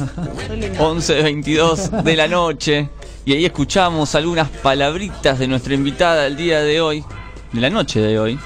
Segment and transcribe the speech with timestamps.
[0.00, 2.88] 11.22 de la noche.
[3.24, 7.04] Y ahí escuchamos algunas palabritas de nuestra invitada del día de hoy,
[7.52, 8.38] de la noche de hoy.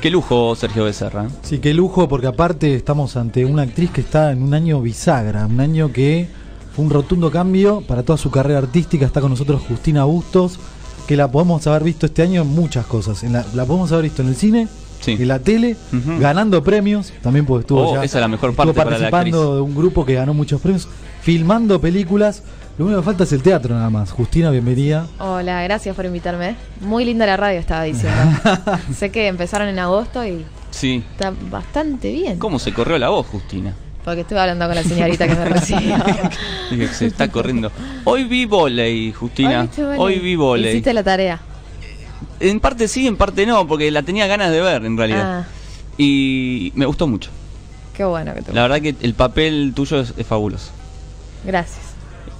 [0.00, 1.26] Qué lujo, Sergio Becerra.
[1.42, 5.46] Sí, qué lujo, porque aparte estamos ante una actriz que está en un año bisagra,
[5.46, 6.28] un año que
[6.74, 9.06] fue un rotundo cambio para toda su carrera artística.
[9.06, 10.58] Está con nosotros Justina Bustos,
[11.08, 13.24] que la podemos haber visto este año en muchas cosas.
[13.24, 14.68] En la, la podemos haber visto en el cine,
[15.00, 15.12] Sí.
[15.12, 15.76] en la tele,
[16.18, 19.10] ganando premios, también porque estuvo Oh, ya- esa es la mejor estuvo parte para la
[19.10, 20.88] participando de un grupo que ganó muchos premios,
[21.22, 22.42] filmando películas.
[22.78, 24.10] Lo único que falta es el teatro nada más.
[24.12, 25.06] Justina, bienvenida.
[25.18, 26.56] Hola, gracias por invitarme.
[26.80, 28.18] Muy linda la radio, estaba diciendo.
[28.94, 31.02] sé que empezaron en agosto y Sí.
[31.12, 32.38] está bastante bien.
[32.38, 33.74] ¿Cómo se corrió la voz, Justina?
[34.04, 35.96] Porque estuve hablando con la señorita que me recibió.
[36.92, 37.72] Se está corriendo.
[38.04, 39.68] Hoy vi volei, Justina.
[39.78, 39.96] Hoy.
[39.98, 40.72] Hoy vi volei.
[40.72, 41.40] Hiciste la tarea.
[42.40, 45.40] En parte sí, en parte no, porque la tenía ganas de ver en realidad.
[45.40, 45.44] Ah,
[45.98, 47.30] Y me gustó mucho.
[47.96, 50.70] qué bueno que te La verdad que el papel tuyo es, es fabuloso.
[51.44, 51.80] Gracias.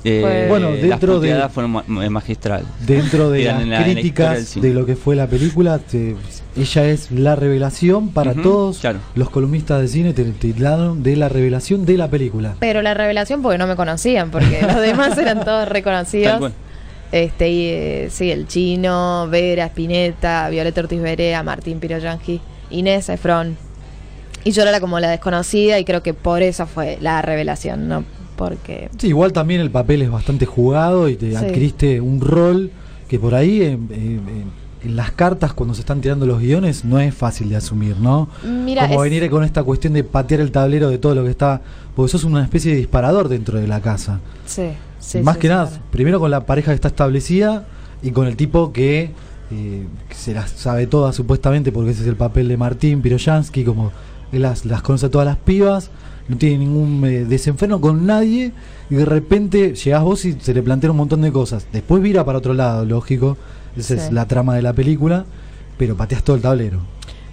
[0.09, 2.65] Eh, Bueno, las dentro de- fueron ma- ma- magistral.
[2.87, 6.15] Dentro de las la- la críticas de lo que fue la película, te-
[6.56, 9.01] ella es la revelación para todos claro.
[9.16, 12.54] los columnistas de cine, te tildaron de la revelación de la película.
[12.60, 16.52] Pero la revelación porque no me conocían, porque los demás eran todos Tal reconocidos.
[17.12, 22.40] Este, y, eh, sí, el chino, Vera, Spinetta, Violeta Ortiz Berea, Martín Piroyanqui,
[22.71, 23.57] Inés Efron.
[24.45, 28.04] Y yo era como la desconocida y creo que por eso fue la revelación, no
[28.37, 28.90] porque...
[28.99, 31.37] Sí, igual también el papel es bastante jugado y te Sí.
[31.37, 32.71] adquiriste un rol
[33.09, 37.01] que por ahí en, en- en las cartas cuando se están tirando los guiones no
[37.01, 38.29] es fácil de asumir, ¿no?
[38.45, 41.30] Mira, Como es- venir con esta cuestión de patear el tablero de todo lo que
[41.30, 41.62] está,
[41.96, 44.21] porque sos una especie de disparador dentro de la casa.
[44.45, 44.68] Sí,
[45.07, 45.82] sí, Más sí, que nada, claro.
[45.90, 47.66] primero con la pareja que está establecida
[48.02, 49.10] y con el tipo que,
[49.51, 53.65] eh, que se las sabe todas supuestamente, porque ese es el papel de Martín Piroyansky,
[53.65, 53.93] como
[54.32, 55.90] él las, las conoce a todas las pibas,
[56.29, 58.52] no tiene ningún eh, desenfreno con nadie,
[58.90, 61.66] y de repente llegás vos y se le plantean un montón de cosas.
[61.73, 63.37] Después vira para otro lado, lógico,
[63.77, 65.25] esa es la trama de la película,
[65.78, 66.81] pero pateas todo el tablero.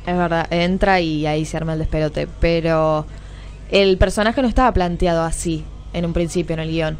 [0.05, 2.27] Es verdad, entra y ahí se arma el despelote.
[2.39, 3.05] Pero
[3.71, 5.63] el personaje no estaba planteado así
[5.93, 6.97] en un principio en el guion.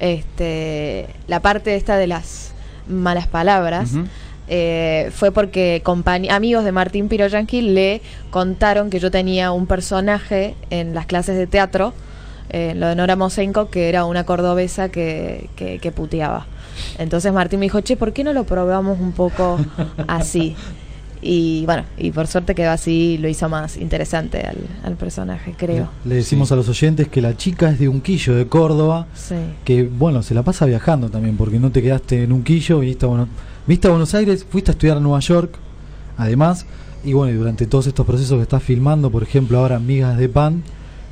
[0.00, 2.52] Este, la parte esta de las
[2.88, 3.90] malas palabras
[4.48, 5.82] eh, fue porque
[6.30, 8.00] amigos de Martín Piroyanqui le
[8.30, 11.92] contaron que yo tenía un personaje en las clases de teatro,
[12.50, 16.46] eh, lo de Nora Mosenko, que era una cordobesa que, que, que puteaba.
[16.98, 19.58] Entonces Martín me dijo, che, ¿por qué no lo probamos un poco
[20.06, 20.56] así?
[21.20, 25.88] Y bueno, y por suerte quedó así, lo hizo más interesante al, al personaje, creo.
[26.04, 26.54] Le decimos Sí.
[26.54, 29.34] a los oyentes que la chica es de Unquillo, de Córdoba, Sí.
[29.64, 33.08] que bueno, se la pasa viajando también, porque no te quedaste en Unquillo, viniste a,
[33.08, 33.28] Buenos,
[33.66, 35.56] viniste a Buenos Aires, fuiste a estudiar a Nueva York,
[36.16, 36.66] además,
[37.04, 40.28] y bueno, y durante todos estos procesos que estás filmando, por ejemplo, ahora Migas de
[40.28, 40.62] Pan,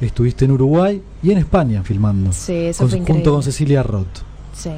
[0.00, 4.06] estuviste en Uruguay y en España filmando, Sí, eso con- fue junto con Cecilia Roth.
[4.55, 4.71] Sí.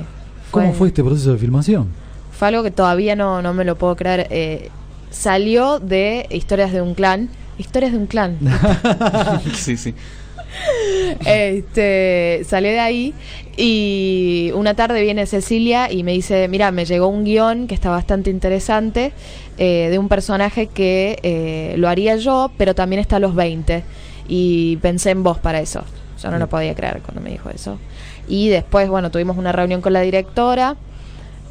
[0.50, 1.88] ¿Cómo fue este proceso de filmación?
[2.32, 4.28] Fue algo que todavía no, no me lo puedo creer.
[4.30, 4.70] Eh,
[5.10, 7.28] salió de Historias de un clan.
[7.58, 8.38] Historias de un clan.
[9.54, 9.94] sí, sí.
[11.26, 13.14] este, salió de ahí
[13.56, 17.90] y una tarde viene Cecilia y me dice, mira, me llegó un guion que está
[17.90, 19.12] bastante interesante
[19.58, 23.82] eh, de un personaje que eh, lo haría yo, pero también está a los 20.
[24.28, 25.82] Y pensé en vos para eso.
[26.22, 27.78] Yo no lo podía creer cuando me dijo eso.
[28.28, 30.76] Y después, bueno, tuvimos una reunión con la directora.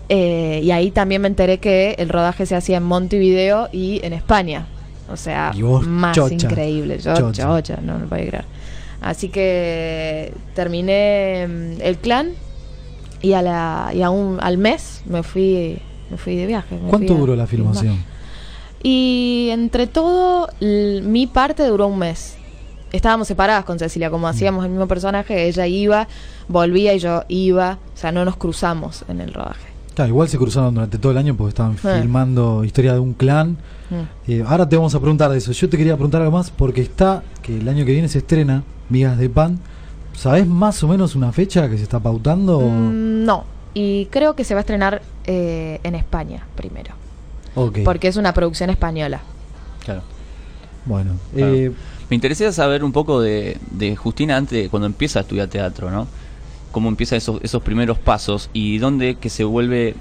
[0.09, 4.13] Eh, y ahí también me enteré que el rodaje se hacía en Montevideo y en
[4.13, 4.67] España.
[5.11, 6.33] O sea, vos, más chocha.
[6.35, 6.99] increíble.
[6.99, 7.43] Yo, Chocha.
[7.43, 8.45] chocha, no, no podía creer.
[9.01, 12.31] Así que terminé mm, el clan
[13.21, 15.77] y, a la, y a un, al mes me fui,
[16.09, 16.77] me fui de viaje.
[16.89, 17.73] ¿Cuánto duró la filmar.
[17.75, 18.03] filmación?
[18.83, 22.35] Y entre todo, mi parte duró un mes.
[22.91, 24.11] Estábamos separadas con Cecilia, Mm.
[24.11, 26.07] como hacíamos el mismo personaje, ella iba,
[26.47, 29.67] volvía y yo iba, o sea, no nos cruzamos en el rodaje.
[29.97, 33.57] Claro, igual se cruzaron durante todo el año porque estaban filmando Historia de un clan.
[33.89, 34.31] Mm.
[34.31, 35.51] Eh, ahora te vamos a preguntar de eso.
[35.53, 38.61] Yo te quería preguntar algo más porque está que el año que viene se estrena
[38.89, 39.57] Migas de Pan.
[40.13, 42.59] ¿Sabés más o menos una fecha que se está pautando?
[42.59, 46.93] Mm, no, y creo que se va a estrenar eh, en España primero,
[47.83, 49.21] porque es una producción española.
[49.83, 50.03] Claro.
[50.85, 51.13] bueno.
[51.33, 51.55] Claro.
[51.55, 51.71] eh,
[52.11, 55.89] Me interesa saber un poco de, de Justina antes, de cuando empieza a estudiar teatro,
[55.89, 56.07] ¿no?
[56.77, 59.95] Cómo empiezan esos, esos primeros pasos y dónde que se vuelve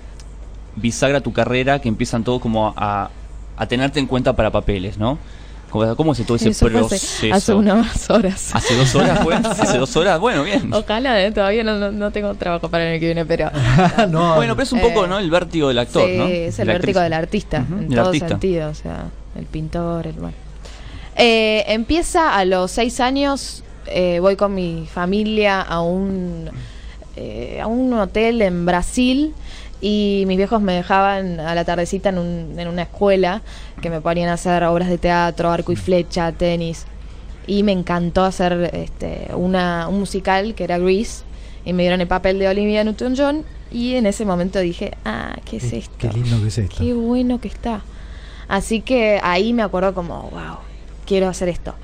[0.75, 3.09] bisagra tu carrera, que empiezan todos como a,
[3.57, 5.17] a tenerte en cuenta para papeles, ¿no?
[5.71, 7.27] ¿Cómo, es todo ese Eso fue hace- proceso?
[7.35, 8.51] hace unas horas.
[8.55, 9.35] ¿Hace dos horas fue?
[9.45, 10.21] ¿Hace dos horas?
[10.21, 10.71] Bueno, bien.
[10.75, 13.51] Ojalá, eh, todavía no, no, no tengo trabajo para el año que viene, pero...
[14.11, 15.19] no, Bueno, pero es un poco, Eh, ¿no?
[15.19, 16.27] El vértigo del actor, sí, ¿no?
[16.27, 17.03] es el la vértigo actriz.
[17.05, 18.29] del artista, en del todo artista.
[18.29, 19.05] sentido, o sea,
[19.39, 20.35] el pintor, el bueno.
[21.17, 26.51] Eh, empieza a los seis años eh, voy con mi familia a un,
[27.17, 29.35] eh, a un hotel en Brasil
[29.81, 33.43] y mis viejos me dejaban a la tardecita en, un- en una escuela
[33.83, 36.87] que me ponían a hacer obras de teatro, arco y flecha, tenis.
[37.47, 41.23] Y me encantó hacer este, una, un musical que era Grease
[41.65, 45.59] y me dieron el papel de Olivia Newton-John y en ese momento dije, ah, ¿qué
[45.59, 45.95] es esto?
[45.99, 46.77] Qué lindo que es esto.
[46.79, 47.83] Qué bueno que está.
[48.49, 50.59] Así que ahí me acuerdo como, wow,
[51.05, 51.75] quiero hacer esto.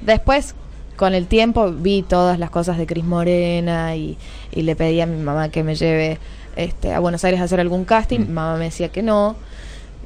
[0.00, 0.54] Después,
[0.98, 4.18] con el tiempo, vi todas las cosas de Cris Morena y,
[4.52, 6.18] y le pedí a mi mamá que me lleve
[6.56, 8.18] este, a Buenos Aires a hacer algún casting.
[8.18, 8.26] Mm.
[8.26, 9.36] Mi mamá me decía que no,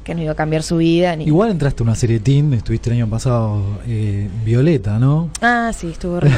[0.03, 1.15] que no iba a cambiar su vida.
[1.15, 1.25] Ni...
[1.25, 5.29] Igual entraste a una serie teen, estuviste el año pasado eh, Violeta, ¿no?
[5.41, 6.37] Ah, sí, estuvo horrible.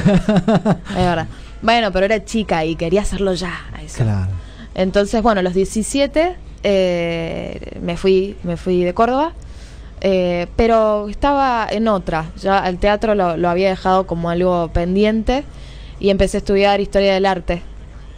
[0.90, 1.28] es verdad.
[1.62, 3.54] Bueno, pero era chica y quería hacerlo ya.
[3.84, 4.04] eso.
[4.04, 4.31] Claro.
[4.74, 9.34] Entonces, bueno, a los 17 eh, me fui me fui de Córdoba,
[10.01, 12.31] eh, pero estaba en otra.
[12.42, 15.44] Ya el teatro lo, lo había dejado como algo pendiente
[16.00, 17.62] y empecé a estudiar historia del arte.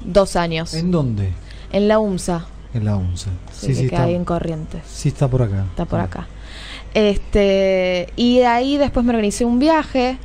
[0.03, 0.73] Dos años.
[0.73, 1.33] ¿En dónde?
[1.71, 3.29] En la UMSA, En la 11.
[3.51, 4.81] sí, que queda ahí en Corrientes.
[4.87, 5.65] sí, está por acá.
[5.69, 6.27] Está por acá.
[6.93, 10.17] Este, y de ahí después me organicé un viaje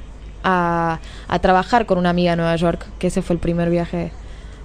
[0.45, 4.13] a, a trabajar con una amiga en Nueva York, que ese fue el primer viaje,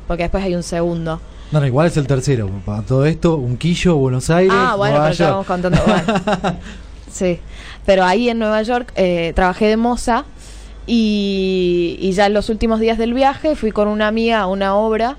[0.08, 1.20] porque después hay un segundo.
[1.52, 2.50] No, no, igual es el tercero.
[2.66, 4.54] Para todo esto, un quillo, Buenos Aires.
[4.54, 5.80] Ah, bueno, Nueva pero vamos contando.
[5.86, 6.60] bueno.
[7.12, 7.40] sí,
[7.86, 10.26] pero ahí en Nueva York eh, trabajé de moza
[10.86, 14.76] y, y ya en los últimos días del viaje fui con una amiga a una
[14.76, 15.18] obra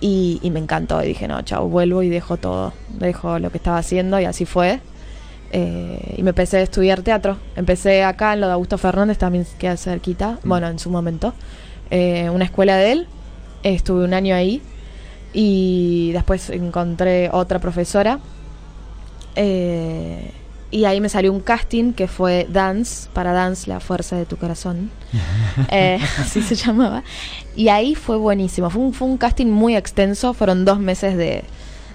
[0.00, 1.02] y, y me encantó.
[1.04, 2.72] Y dije, no, chao, vuelvo y dejo todo.
[2.88, 4.80] Dejo lo que estaba haciendo y así fue.
[5.52, 7.36] Eh, y me empecé a estudiar teatro.
[7.54, 11.32] Empecé acá en lo de Augusto Fernández, también queda cerquita, bueno, en su momento.
[11.92, 13.06] Eh, una escuela de él.
[13.62, 14.60] Estuve un año ahí
[15.34, 18.20] y después encontré otra profesora.
[19.36, 20.30] Eh,
[20.70, 24.36] y ahí me salió un casting que fue Dance, para Dance, la fuerza de tu
[24.36, 24.90] corazón.
[25.70, 27.04] Eh, así se llamaba.
[27.54, 28.70] Y ahí fue buenísimo.
[28.70, 30.34] Fue un, fue un casting muy extenso.
[30.34, 31.44] Fueron dos meses de,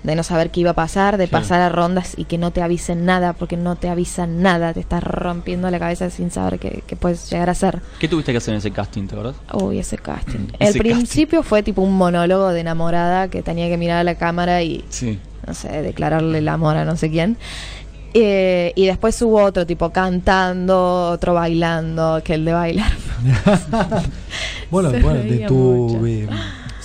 [0.03, 2.61] de no saber qué iba a pasar, de pasar a rondas y que no te
[2.61, 4.73] avisen nada, porque no te avisan nada.
[4.73, 7.81] Te estás rompiendo la cabeza sin saber qué, qué puedes llegar a ser.
[7.99, 9.35] ¿Qué tuviste que hacer en ese casting, te acordás?
[9.53, 10.47] Uy, ese casting.
[10.59, 14.15] Ese El principio fue tipo un monólogo de enamorada que tenía que mirar a la
[14.15, 15.19] cámara y Sí.
[15.45, 17.37] no sé, declararle el amor a no sé quién.
[18.13, 22.91] Eh, y después hubo otro tipo cantando, otro bailando, que el de bailar.
[24.71, 25.97] Bueno, bueno, de tu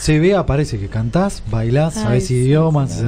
[0.04, 2.92] CV aparece que cantás, bailás, Ay, sabés sí, idiomas.
[2.92, 3.04] sí,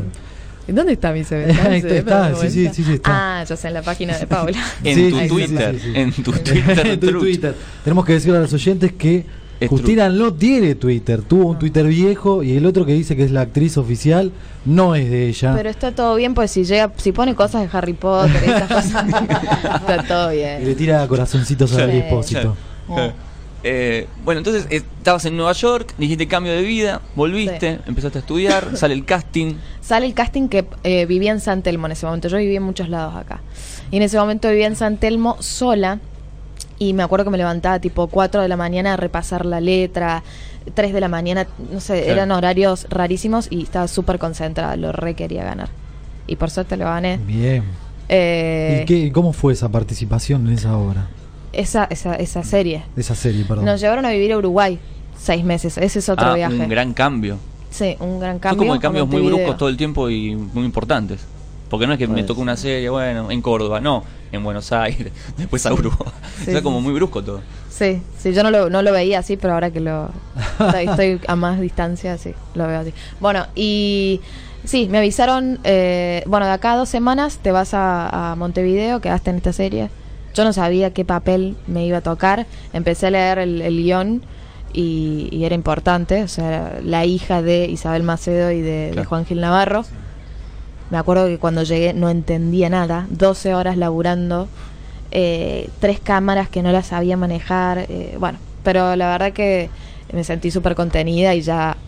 [0.68, 1.44] ¿Y ¿Dónde está mi CV?
[1.68, 3.40] Ahí ¿Está está, en sí, sí, sí, sí, está.
[3.40, 4.58] Ah, ya sé, en la página de Paula.
[4.82, 5.92] En tu Twitter, sí, sí.
[5.94, 7.20] en tu Twitter, En tu truch.
[7.22, 7.54] Twitter.
[7.84, 9.24] Tenemos que decirle a los oyentes que
[9.60, 11.22] Es Justina no tiene Twitter.
[11.22, 14.32] Tuvo un Twitter viejo y el otro que dice que es la actriz oficial
[14.64, 15.52] no es de ella.
[15.54, 18.68] Pero está todo bien, pues si llega, si pone cosas de Harry Potter y esas
[18.68, 19.04] cosas,
[19.80, 20.76] está todo Y le bien.
[20.76, 21.80] tira corazoncitos Sí.
[21.80, 22.56] al expósito.
[23.68, 28.20] Eh, bueno, entonces eh, estabas en Nueva York, dijiste cambio de vida, volviste, empezaste a
[28.20, 29.54] estudiar, sale el casting.
[29.80, 32.28] Sale el casting que eh, vivía en San Telmo en ese momento.
[32.28, 33.40] Yo vivía en muchos lados acá.
[33.90, 35.98] Y en ese momento vivía en San Telmo sola.
[36.78, 40.22] Y me acuerdo que me levantaba tipo 4 de la mañana a repasar la letra.
[40.72, 42.12] 3 de la mañana, no sé, Claro.
[42.12, 44.76] eran horarios rarísimos y estaba súper concentrada.
[44.76, 45.70] Lo re quería ganar.
[46.28, 47.18] Y por suerte lo gané.
[47.18, 47.64] Bien.
[48.08, 51.08] Eh, ¿Y qué, cómo fue esa participación en esa obra?
[51.60, 52.84] Esa, esa, esa serie.
[52.96, 53.64] Esa serie, perdón.
[53.64, 54.78] Nos llevaron a vivir a Uruguay.
[55.18, 55.78] Seis meses.
[55.78, 56.54] Ese es otro Ah, viaje.
[56.54, 57.38] un gran cambio.
[57.70, 58.58] Sí, un gran Son cambio.
[58.58, 61.20] como de cambios muy bruscos todo el tiempo y muy importantes.
[61.68, 65.12] Porque no es que me tocó una serie, bueno, en Córdoba, no, en Buenos Aires,
[65.36, 66.12] después a Uruguay.
[66.44, 67.40] Sí, o sea, como muy brusco todo.
[67.68, 70.08] Sí, sí, yo no lo, no lo veía así, pero ahora que lo
[70.60, 72.94] estoy, estoy a más distancia, sí, lo veo así.
[73.20, 74.20] Bueno, y
[74.64, 79.00] sí, me avisaron, eh, bueno, de acá a dos semanas te vas a, a Montevideo,
[79.00, 79.90] quedaste en esta serie.
[80.36, 84.22] Yo no sabía qué papel me iba a tocar, empecé a leer el, el guion
[84.74, 89.02] y, y era importante, o sea, era la hija de Isabel Macedo y de.
[89.08, 89.86] Juan Gil Navarro.
[90.90, 94.46] Me acuerdo que cuando llegué no entendía nada, 12 horas laburando,
[95.10, 99.70] eh, tres cámaras que no las sabía manejar, eh, bueno, pero la verdad que
[100.12, 101.78] me sentí súper contenida y ya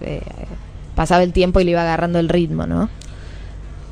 [0.00, 0.20] eh,
[0.96, 2.88] pasaba el tiempo y le iba agarrando el ritmo, ¿no?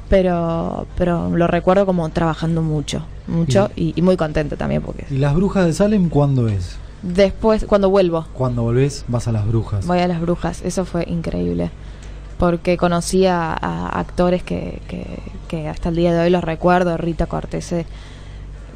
[0.09, 5.19] Pero, pero lo recuerdo como trabajando mucho, mucho y, y muy contenta también porque ¿Y
[5.19, 6.77] las brujas de Salem cuándo es?
[7.03, 9.87] después, cuando vuelvo, Cuando volvés, vas a las brujas.
[9.87, 11.71] voy a las brujas, eso fue increíble.
[12.39, 15.05] Porque conocí a, a actores que, que,
[15.49, 16.97] que hasta el día de hoy los recuerdo.
[16.97, 17.87] Rita Cortese,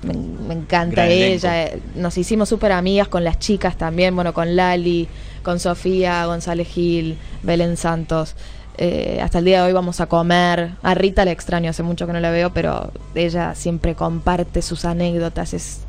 [0.03, 1.65] me, me encanta Gran ella.
[1.65, 4.15] eh, Nos hicimos súper amigas con las chicas también.
[4.15, 5.09] Bueno, con Lali,
[5.43, 8.37] con Sofía, González Gil, Belén Santos.
[8.79, 10.73] Eh, hasta el día de hoy vamos a comer.
[10.83, 14.85] A Rita la extraño, hace mucho que no la veo, pero ella siempre comparte sus
[14.85, 15.81] anécdotas, es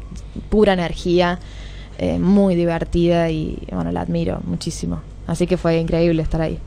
[0.49, 1.39] pura energía.
[1.97, 5.01] eh, muy divertida y bueno, la admiro muchísimo.
[5.25, 6.59] Así que fue increíble estar ahí.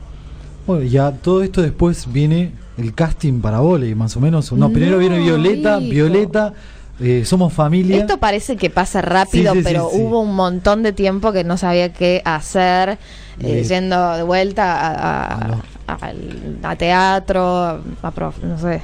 [0.67, 4.51] Bueno, ya todo esto después viene el casting para volei, más o menos.
[4.51, 5.89] No, primero viene Violeta, hijo.
[5.91, 6.53] Violeta,
[7.01, 7.97] eh, somos familia.
[7.97, 9.97] Esto parece que pasa rápido, Sí, sí, sí, pero sí.
[9.99, 12.97] hubo un montón de tiempo que no sabía qué hacer,
[13.39, 15.61] eh, yendo de vuelta a,
[16.63, 18.81] a- teatro, a prof- no sé,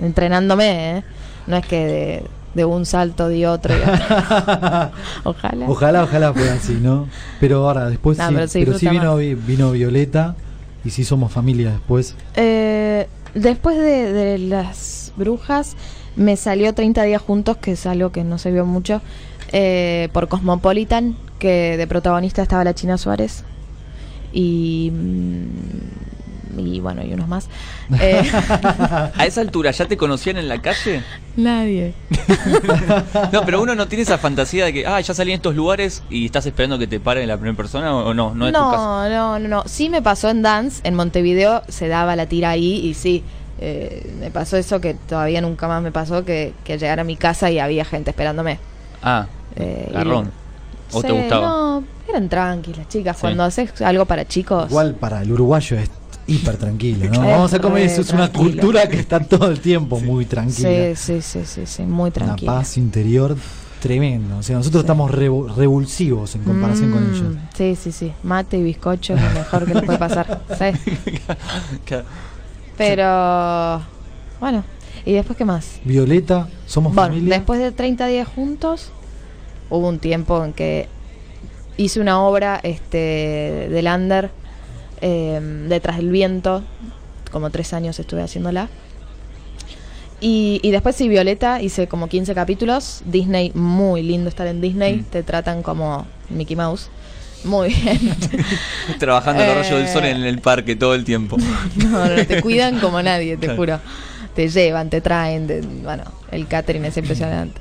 [0.00, 1.02] entrenándome, ¿eh?
[1.46, 3.74] No es que de, de un salto de otro.
[3.74, 3.80] y.
[5.24, 5.66] Ojalá.
[5.68, 7.08] Ojalá, ojalá fuera así, ¿no?
[7.40, 10.34] Pero ahora, después No, pero sí vino, vino Violeta
[10.84, 12.14] y sí somos familia después.
[12.34, 15.76] Eh, después de, de las brujas,
[16.16, 19.00] me salió 30 días juntos, que es algo que no se vio mucho,
[19.52, 23.44] eh, por Cosmopolitan, que de protagonista estaba la China Suárez.
[24.32, 24.90] Y.
[24.92, 27.48] mm, Y bueno, y unos más.
[28.00, 28.22] Eh,
[29.14, 31.02] A esa altura, ¿ya te conocían en la calle?
[31.36, 31.92] Nadie.
[33.32, 36.02] No, pero uno no tiene esa fantasía de que, ah, ya salí en estos lugares
[36.08, 38.76] y estás esperando que te paren la primera persona o, no, no es tu caso.
[38.76, 39.62] No, no, no, no.
[39.66, 43.22] Sí me pasó en Dance, en Montevideo se daba la tira ahí y sí,
[43.58, 47.16] eh, me pasó eso que todavía nunca más me pasó, que, que llegara a mi
[47.16, 48.58] casa y había gente esperándome.
[49.02, 50.30] Ah, Eh, garrón.
[50.92, 51.46] ¿O te gustaba?
[51.46, 53.16] No, eran tranquilas, chicas.
[53.16, 53.20] Sí.
[53.22, 54.70] Cuando haces algo para chicos.
[54.70, 55.90] Igual para el uruguayo es
[56.28, 57.20] hiper tranquilo, ¿no?
[57.26, 60.68] Vamos a comer, eso es una cultura que está todo el tiempo muy tranquila.
[60.94, 62.52] Sí, sí, sí, sí, sí, muy una tranquila.
[62.52, 63.36] paz interior
[63.80, 64.36] tremenda.
[64.36, 64.84] O sea, nosotros Sí.
[64.84, 67.34] estamos revo- revulsivos en comparación con Mm, ellos.
[67.56, 68.12] Sí, sí, sí.
[68.22, 70.40] Mate y bizcocho es lo mejor que les puede pasar.
[70.58, 71.94] Sí.
[72.76, 73.82] Pero,
[74.40, 74.64] bueno.
[75.04, 75.78] ¿Y después qué más?
[75.84, 77.34] Violeta, somos Bueno, familia.
[77.36, 78.90] después de 30 días juntos,
[79.70, 80.88] hubo un tiempo en que
[81.76, 84.30] hice una obra este, de Lander,
[85.00, 86.64] eh, Detrás del Viento,
[87.30, 88.68] como tres años estuve haciéndola.
[90.20, 93.02] Y, y después sí, Violeta, hice como 15 capítulos.
[93.04, 95.04] Disney, muy lindo estar en Disney, Mm.
[95.04, 96.88] te tratan como Mickey Mouse.
[97.46, 97.98] Muy bien.
[98.98, 99.54] Trabajando Eh.
[99.54, 101.36] rayo del sol en el parque todo el tiempo.
[101.76, 103.56] No, no, te cuidan como nadie, te Claro.
[103.56, 103.80] juro.
[104.34, 107.58] Te llevan, te traen, te- bueno, el catering es impresionante.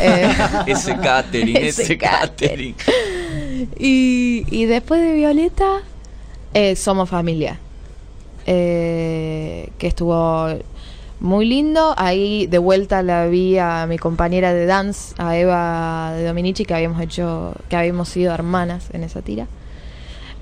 [0.00, 0.28] Eh,
[0.68, 2.74] ese catering, Ese ese, catering.
[2.74, 3.68] catering.
[3.78, 5.80] y, y después de Violeta,
[6.54, 7.58] eh, Somos Familia.
[8.46, 10.48] Eh, que estuvo
[11.22, 11.94] muy lindo.
[11.96, 16.74] Ahí de vuelta la vi a mi compañera de dance, a Eva de Dominici, que
[16.74, 19.46] habíamos hecho, que habíamos sido hermanas en esa tira.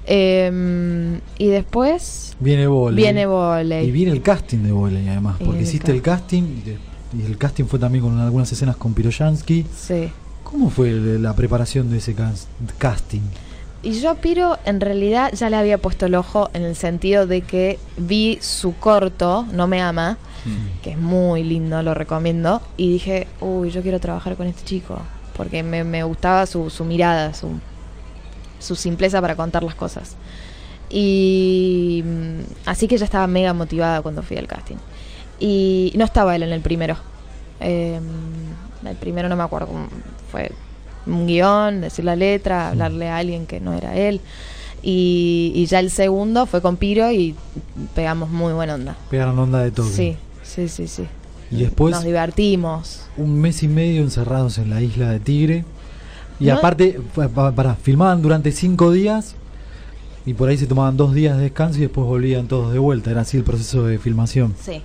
[0.06, 2.96] Eh, y después Viene volei.
[2.96, 3.84] viene.
[3.84, 7.26] Y viene el casting de volei además, Y porque el hiciste el casting y, y
[7.26, 9.66] el casting fue también con algunas escenas con Piroyansky.
[9.76, 10.10] Sí.
[10.42, 13.20] ¿Cómo fue la preparación de ese cas- casting?
[13.82, 17.26] Y yo a Piro en realidad ya le había puesto el ojo en el sentido
[17.26, 20.82] de que vi su corto, No me ama, Mm.
[20.82, 24.98] que es muy lindo, lo recomiendo, y dije, uy, yo quiero trabajar con este chico,
[25.36, 27.58] porque me, me gustaba su, su mirada, su,
[28.58, 30.16] su simpleza para contar las cosas.
[30.90, 34.76] Y mm, así que ya estaba mega motivada cuando fui al casting.
[35.38, 36.96] Y no estaba él en el primero.
[37.60, 38.00] Eh,
[38.84, 39.88] el primero no me acuerdo cómo
[40.30, 40.50] fue
[41.06, 44.20] un guion, decir la letra, hablarle a alguien que no era él.
[44.82, 47.34] Y, y ya el segundo fue con Piro y
[47.94, 48.96] pegamos muy buena onda.
[49.10, 49.90] Pegaron onda de toque.
[49.90, 50.16] Sí,
[50.54, 51.06] sí, sí, sí.
[51.50, 53.02] Y después Nos divertimos.
[53.16, 55.64] un mes y medio encerrados en la isla de Tigre.
[56.38, 57.00] Y No- aparte,
[57.54, 59.34] para, filmaban durante cinco días
[60.24, 63.10] y por ahí se tomaban dos días de descanso y después volvían todos de vuelta.
[63.10, 64.54] Era así el proceso de filmación.
[64.62, 64.82] Sí.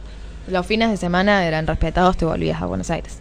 [0.47, 3.19] Los fines de semana eran respetados, te volvías a Buenos Aires.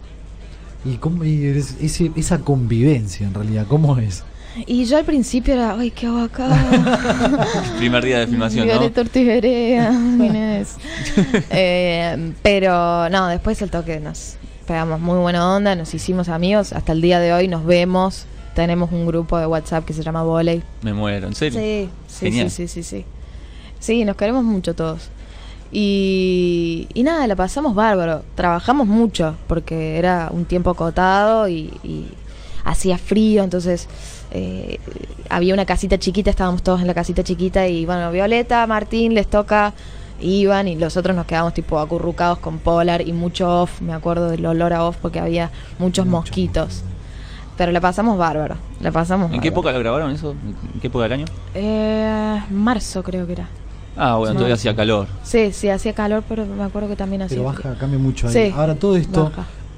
[0.83, 4.23] ¿Y, cómo, y es- ese- esa convivencia en realidad, cómo es?
[4.67, 6.47] Y yo al principio era, ay, qué hago acá.
[7.77, 8.73] Primer día de filmación, ¿no?
[8.73, 10.75] Violeta Ortiz Berea, ¿quién es?
[11.49, 16.93] Eh, pero no, después el toque nos pegamos muy buena onda, nos hicimos amigos, hasta
[16.93, 20.63] el día de hoy nos vemos, tenemos un grupo de WhatsApp que se llama Voley.
[20.81, 21.59] Me muero, ¿en serio?
[21.59, 22.49] Sí, sí, Genial.
[22.49, 23.05] sí, sí, sí, sí.
[23.79, 25.09] Sí, nos queremos mucho todos.
[25.71, 28.23] Y, y nada, la pasamos bárbaro.
[28.35, 32.07] Trabajamos mucho porque era un tiempo acotado y, y
[32.63, 33.87] hacía frío, entonces
[34.37, 34.79] eh,
[35.29, 39.27] había una casita chiquita, estábamos todos en la casita chiquita y bueno, Violeta, Martín les
[39.27, 39.73] toca,
[40.19, 44.29] iban y los otros nos quedamos tipo acurrucados con Polar y mucho off, me acuerdo
[44.29, 46.83] del olor a off porque había muchos Mucho mosquitos.
[47.57, 50.31] Pero la pasamos bárbaro, la pasamos ¿En qué época lo grabaron eso?
[50.73, 51.25] ¿En qué época del año?
[51.53, 53.47] Eh, marzo creo que era.
[53.95, 54.39] Ah, bueno, No.
[54.39, 55.07] todavía hacía calor.
[55.23, 57.63] Sí, sí, hacía calor, pero me acuerdo que también hacía Pero frío.
[57.69, 58.33] baja, cambia mucho ahí.
[58.33, 59.31] Sí, Ahora todo esto,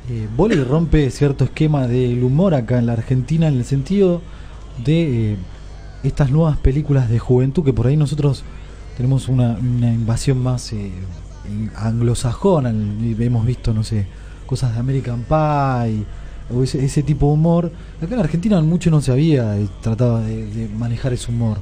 [0.10, 4.22] eh, Voley rompe cierto esquema del humor acá en la Argentina en el sentido
[4.84, 5.38] de eh,
[6.04, 8.44] estas nuevas películas de juventud que por ahí nosotros
[8.96, 10.92] tenemos una, una invasión más eh,
[11.76, 12.70] anglosajona.
[12.70, 14.08] hemos visto, no sé,
[14.46, 16.06] cosas de American Pie,
[16.50, 17.72] o ese, ese tipo de humor.
[18.02, 21.60] Acá en Argentina mucho no se había eh, tratado de, de manejar ese humor.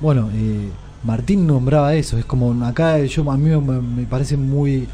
[0.00, 0.68] Bueno, eh,
[1.02, 4.86] Martín nombraba eso, es como acá yo a mí me, me parece muy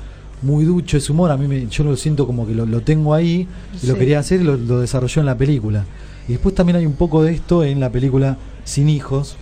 [0.42, 3.14] muy ducho ese humor, a mí me, yo lo siento como que lo, lo tengo
[3.14, 3.48] ahí
[3.82, 5.84] y lo quería hacer y lo, lo desarrolló en la película.
[6.28, 9.36] Y después también hay un poco de esto en la película Sin Hijos,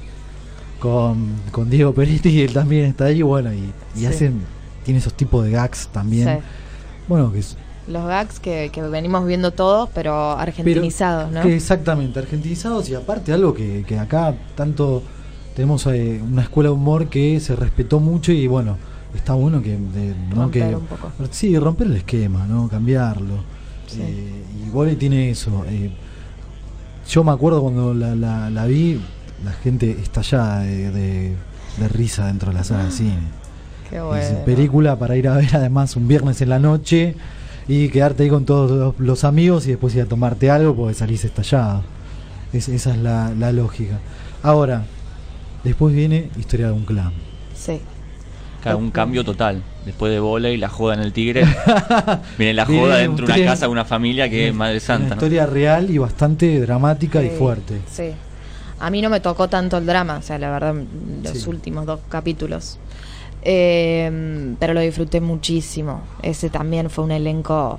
[0.81, 4.07] con, con Diego Peretti, y él también está ahí, bueno, y, y Sí.
[4.07, 4.41] hacen,
[4.85, 6.29] tiene esos tipos de gags también.
[6.29, 6.45] Sí.
[7.09, 7.57] Bueno, que es,
[7.89, 11.43] Los gags que, que venimos viendo todos, pero argentinizados, ¿no?
[11.43, 15.03] que exactamente, argentinizados y aparte algo que, que acá tanto
[15.55, 18.77] tenemos eh, una escuela de humor que se respetó mucho y bueno,
[19.15, 19.71] está bueno que...
[19.71, 20.43] de- ¿no?
[20.43, 21.13] Romper que un poco.
[21.31, 22.69] Sí, romper el esquema, ¿no?
[22.69, 23.37] Cambiarlo.
[23.87, 24.01] Sí.
[24.03, 24.45] Eh,
[24.93, 25.65] y tiene eso.
[25.69, 25.91] eh,
[27.09, 29.01] yo me acuerdo cuando la, la- la vi,
[29.45, 31.37] la gente estallada de, de,
[31.79, 33.19] de risa dentro de la sala de cine.
[33.91, 34.39] Qué Es bueno.
[34.45, 37.15] película para ir a ver además un viernes en la noche
[37.69, 40.95] y quedarte ahí con todos los, los amigos y después ir a tomarte algo porque
[40.95, 41.83] salís estallado.
[42.53, 43.99] Es- esa es la, la lógica.
[44.43, 44.85] Ahora,
[45.63, 47.13] después viene Historia de un clan.
[47.55, 47.81] Sí.
[48.65, 49.63] Claro, un cambio total.
[49.87, 51.45] Después de volei, la joda en el Tigre.
[52.39, 55.09] viene la joda dentro de una casa de una familia que es Madre Una Santa.
[55.11, 55.15] ¿no?
[55.15, 57.81] historia real y bastante dramática y fuerte.
[57.91, 58.11] Sí.
[58.81, 60.75] A mí no me tocó tanto el drama, o sea, la verdad,
[61.23, 61.49] los Sí.
[61.49, 62.79] últimos dos capítulos.
[63.43, 66.01] Eh, pero lo disfruté muchísimo.
[66.23, 67.79] Ese también fue un elenco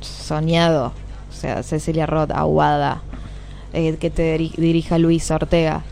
[0.00, 0.92] soñado.
[1.30, 3.02] O sea, Cecilia Roth, Aguada,
[3.72, 5.82] eh, que te diri- dirija Luis Ortega.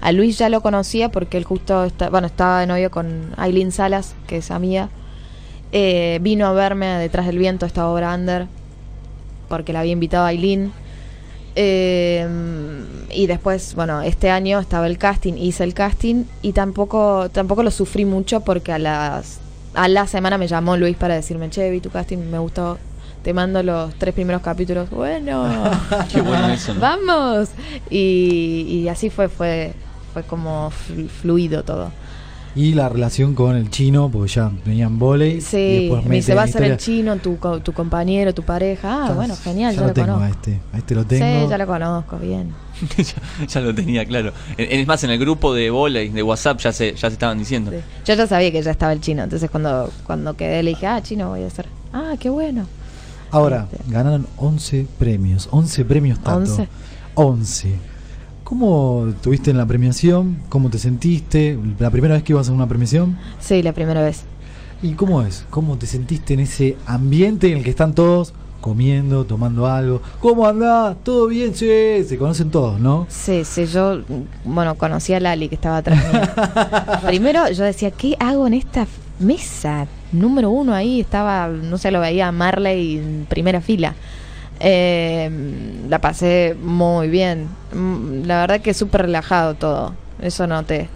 [0.00, 3.72] A Luis ya lo conocía porque él justo está, bueno, estaba de novio con Aileen
[3.72, 4.88] Salas, que es amiga.
[5.72, 8.46] Eh, vino a verme detrás del viento esta obra under
[9.48, 10.72] porque la había invitado a Aileen.
[11.54, 12.26] Eh,
[13.10, 17.70] y después, bueno, este año estaba el casting, hice el casting y tampoco, tampoco lo
[17.70, 19.40] sufrí mucho porque a las
[19.74, 22.78] a la semana me llamó Luis para decirme, che, vi tu casting, me gustó,
[23.22, 24.88] te mando los tres primeros capítulos.
[24.90, 25.70] Bueno,
[26.12, 26.80] Qué bueno eso, ¿no?
[26.80, 27.50] vamos.
[27.90, 29.74] Y, y así fue, fue,
[30.16, 31.92] fue como flu- fluido todo.
[32.54, 35.36] Y la relación con el chino, porque ya venían volei.
[35.36, 38.42] y Sí, después me dice, va a ser el chino, tu, co- tu compañero, tu
[38.44, 38.88] pareja.
[38.88, 40.24] Ah, Entonces, bueno, genial, ya ya, lo, tengo conozco.
[40.24, 41.42] a este, a este lo tengo.
[41.44, 42.54] Sí, ya lo conozco, bien.
[42.96, 44.32] ya, ya lo tenía claro.
[44.56, 47.72] Es más, en el grupo de volei, de WhatsApp, ya se, ya se estaban diciendo.
[47.72, 47.76] Sí.
[48.06, 51.02] Yo ya sabía que ya estaba el chino, entonces cuando, cuando quedé le dije, ah,
[51.02, 51.66] chino voy a hacer.
[51.92, 52.64] Ah, qué bueno.
[53.32, 53.84] Ahora, Este.
[53.92, 55.46] ganaron 11 premios.
[55.50, 56.50] 11 premios tanto.
[56.52, 56.68] 11.
[57.16, 57.74] 11.
[58.46, 60.38] ¿Cómo tuviste en la premiación?
[60.48, 61.58] ¿Cómo te sentiste?
[61.80, 63.18] ¿La primera vez que ibas a una premiación?
[63.40, 64.22] Sí, la primera vez.
[64.82, 65.44] ¿Y cómo es?
[65.50, 70.00] ¿Cómo te sentiste en ese ambiente en el que están todos comiendo, tomando algo?
[70.20, 70.96] ¿Cómo andás?
[71.02, 71.56] ¿Todo bien?
[71.56, 71.66] Sí,
[72.06, 73.08] se conocen todos, ¿no?
[73.08, 74.02] Sí, sí, yo,
[74.44, 76.20] bueno, conocí a Lali que estaba atrás mío.
[77.04, 78.86] Primero yo decía, ¿qué hago en esta
[79.18, 79.88] mesa?
[80.12, 83.96] Número uno ahí estaba, no sé, lo veía a Marley en primera fila.
[84.60, 85.30] Eh,
[85.88, 87.48] la pasé muy bien.
[87.74, 89.94] Mm, La verdad que súper relajado todo.
[90.20, 90.88] Eso noté.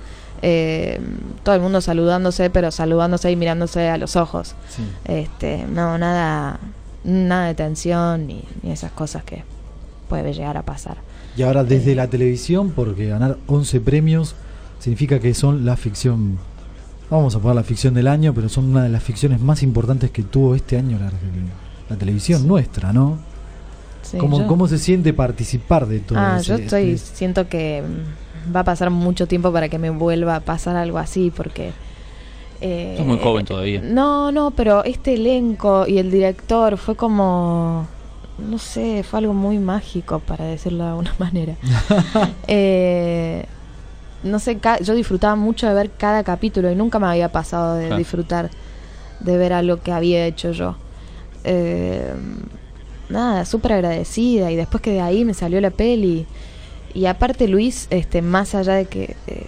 [0.42, 0.98] Eh,
[1.42, 4.54] todo el mundo saludándose, pero saludándose y mirándose a los ojos.
[4.68, 4.82] Sí.
[5.04, 6.58] Este, no, nada,
[7.04, 9.44] nada de tensión ni, ni esas cosas que
[10.08, 10.96] puede llegar a pasar.
[11.36, 14.34] Y ahora desde la televisión, porque ganar 11 premios
[14.78, 16.38] significa que son la ficción,
[17.10, 20.10] vamos a poner la ficción del año, pero son una de las ficciones más importantes
[20.10, 21.12] que tuvo este año la,
[21.88, 23.18] la televisión nuestra, ¿no?
[24.10, 27.48] Sí, ¿Cómo, yo- ¿Cómo se siente participar de todo Ah, ese- yo estoy, este- siento
[27.48, 31.30] que mm, va a pasar mucho tiempo para que me vuelva a pasar algo así,
[31.30, 31.72] porque...
[32.60, 33.80] eh, Sos muy joven todavía.
[33.82, 37.86] No, no, pero este elenco y el director fue como...
[38.38, 41.54] No sé, fue algo muy mágico, para decirlo de alguna manera.
[42.48, 43.44] Eh,
[44.24, 47.76] no sé, ca- yo disfrutaba mucho de ver cada capítulo y nunca me había pasado
[47.76, 47.98] de Claro.
[47.98, 48.50] disfrutar
[49.20, 50.74] de ver algo que había hecho yo.
[51.44, 52.12] Eh,
[53.10, 56.26] nada, súper agradecida y después que de ahí me salió la peli.
[56.94, 59.46] Y aparte Luis, este, más allá de que, eh,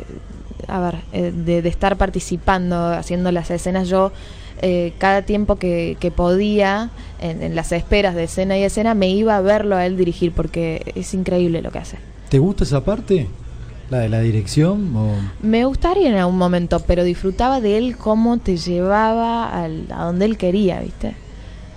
[0.68, 4.12] a ver, eh, de, de estar participando, haciendo las escenas, yo
[4.60, 9.08] eh, cada tiempo que, que podía, en, en las esperas de escena y escena, me
[9.08, 11.98] iba a verlo a él dirigir porque es increíble lo que hace.
[12.28, 13.26] ¿Te gusta esa parte?
[13.90, 14.94] ¿La de la dirección?
[14.96, 15.10] O...
[15.42, 20.24] Me gustaría en algún momento, pero disfrutaba de él cómo te llevaba al- a donde
[20.26, 21.14] él quería, ¿viste?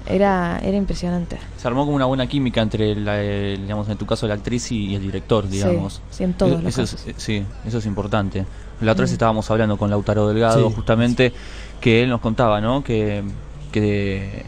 [0.08, 1.38] Era, era impresionante.
[1.58, 4.72] Se armó como una buena química entre, la, eh, digamos, en tu caso, la actriz
[4.72, 5.96] y, y el director, digamos.
[6.12, 7.08] Sí, sí, en todos Eh, los eso es, casos.
[7.08, 8.46] eh, sí, eso es importante.
[8.82, 9.14] La otra vez Mm.
[9.16, 10.76] estábamos hablando con Lautaro Delgado, Sí.
[10.76, 11.34] justamente,
[11.82, 12.84] que él nos contaba, ¿no?
[12.84, 13.24] Que,
[13.72, 14.44] que,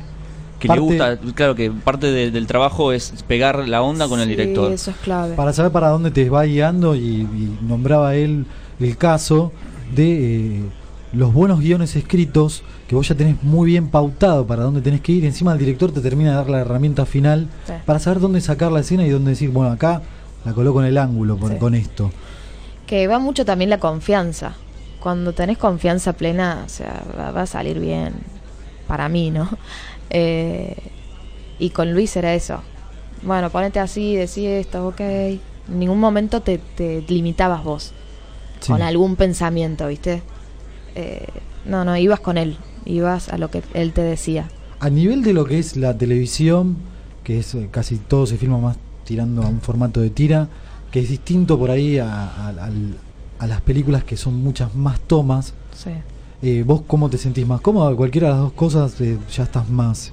[0.59, 4.25] que le gusta, claro, que parte de- del trabajo es pegar la onda con el
[4.25, 4.71] Sí, director.
[4.71, 5.35] eso es clave.
[5.35, 8.45] Para saber para dónde te va guiando y, y nombraba él
[8.79, 9.51] el caso
[9.95, 10.61] de eh,
[11.13, 15.11] los buenos guiones escritos, que vos ya tenés muy bien pautado para dónde tenés que
[15.11, 17.73] ir, encima el director te termina de dar la herramienta final Sí.
[17.85, 20.01] para saber dónde sacar la escena y dónde decir, bueno, acá
[20.45, 21.57] la coloco en el ángulo con, Sí.
[21.57, 22.11] con esto.
[22.85, 24.53] Que va mucho también la confianza.
[25.01, 28.13] Cuando tenés confianza plena, o sea, va, va a salir bien.
[28.87, 29.49] Para mí, ¿no?
[30.09, 30.73] Eh,
[31.59, 32.61] y con Luis era eso.
[33.23, 34.99] Bueno, ponete así, decí esto, ok.
[35.01, 37.91] En ningún momento te, te limitabas vos
[38.61, 38.71] Sí.
[38.71, 40.21] con algún pensamiento, ¿viste?
[40.95, 41.27] Eh,
[41.65, 42.55] no, no, ibas con él.
[42.87, 44.47] Ibas a lo que él te decía.
[44.79, 46.77] A nivel de lo que es la televisión,
[47.23, 50.47] que es eh, casi todo se filma más tirando a un formato de tira,
[50.91, 55.53] que es distinto por ahí a, a- las películas que son muchas más tomas.
[55.75, 55.91] Sí.
[56.41, 57.95] Eh, ¿Vos cómo te sentís más cómodo?
[57.95, 60.11] Cualquiera de las dos cosas eh, ya estás más...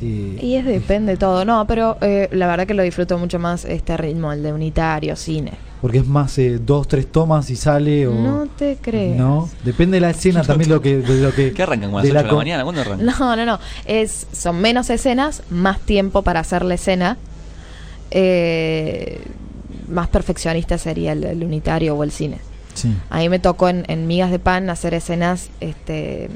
[0.00, 3.64] eh, Y es depende todo, no, pero eh, la verdad que lo disfruto mucho más
[3.64, 5.52] este ritmo, el de unitario, cine.
[5.82, 8.14] Porque es más eh, dos, tres tomas y sale o...
[8.14, 9.16] No te crees.
[9.16, 11.52] No, depende de la escena también lo que, de lo que...
[11.54, 12.62] ¿Qué arrancan con las de 8 la de la mañana?
[12.62, 13.04] ¿Cuándo arrancan?
[13.06, 13.58] No, no, no.
[13.84, 17.18] Es, son menos escenas, más tiempo para hacer la escena.
[18.12, 19.20] Eh,
[19.88, 22.38] más perfeccionista sería el, el unitario o el cine.
[22.74, 22.94] Sí.
[23.10, 26.30] A mí me tocó en, en Migas de Pan hacer escenas este,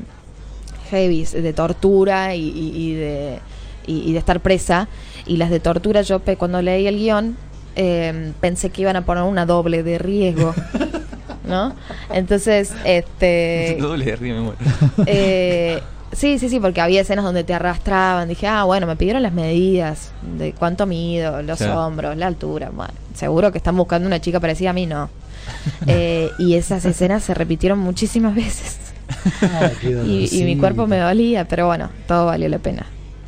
[0.90, 3.38] heavy, de tortura y, y- y de,
[3.87, 4.88] y, y de estar presa.
[5.26, 7.37] Y las de tortura, yo cuando leí el guion
[7.76, 10.54] eh, pensé que iban a poner una doble de riesgo.
[11.46, 11.74] ¿No?
[12.12, 13.76] Entonces, este.
[13.80, 14.58] Doble de río, me muero.
[15.06, 15.80] Eh,
[16.12, 18.28] sí, sí, sí, porque había escenas donde te arrastraban.
[18.28, 21.86] Dije, ah, bueno, me pidieron las medidas de cuánto mido, los Claro.
[21.86, 22.70] hombros, la altura.
[22.74, 25.08] Bueno, seguro que están buscando una chica parecida a mí, no.
[25.86, 28.78] Eh, y esas escenas se repitieron muchísimas veces.
[29.42, 32.86] Ah, Y, y mi cuerpo me dolía, pero bueno, todo valió la pena.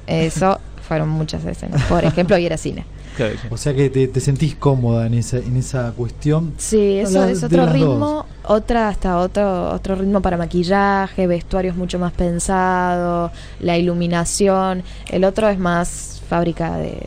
[0.09, 0.59] Eso
[0.89, 1.83] fueron muchas escenas.
[1.85, 2.85] Por ejemplo, y era cine.
[3.19, 6.55] Claro, O sea que te, te sentís cómoda en esa, en esa cuestión.
[6.57, 12.13] Sí, eso es otro ritmo, otra hasta otro otro ritmo para maquillaje, vestuarios mucho más
[12.13, 14.85] pensado, la iluminación.
[15.11, 17.01] El otro es más fábrica de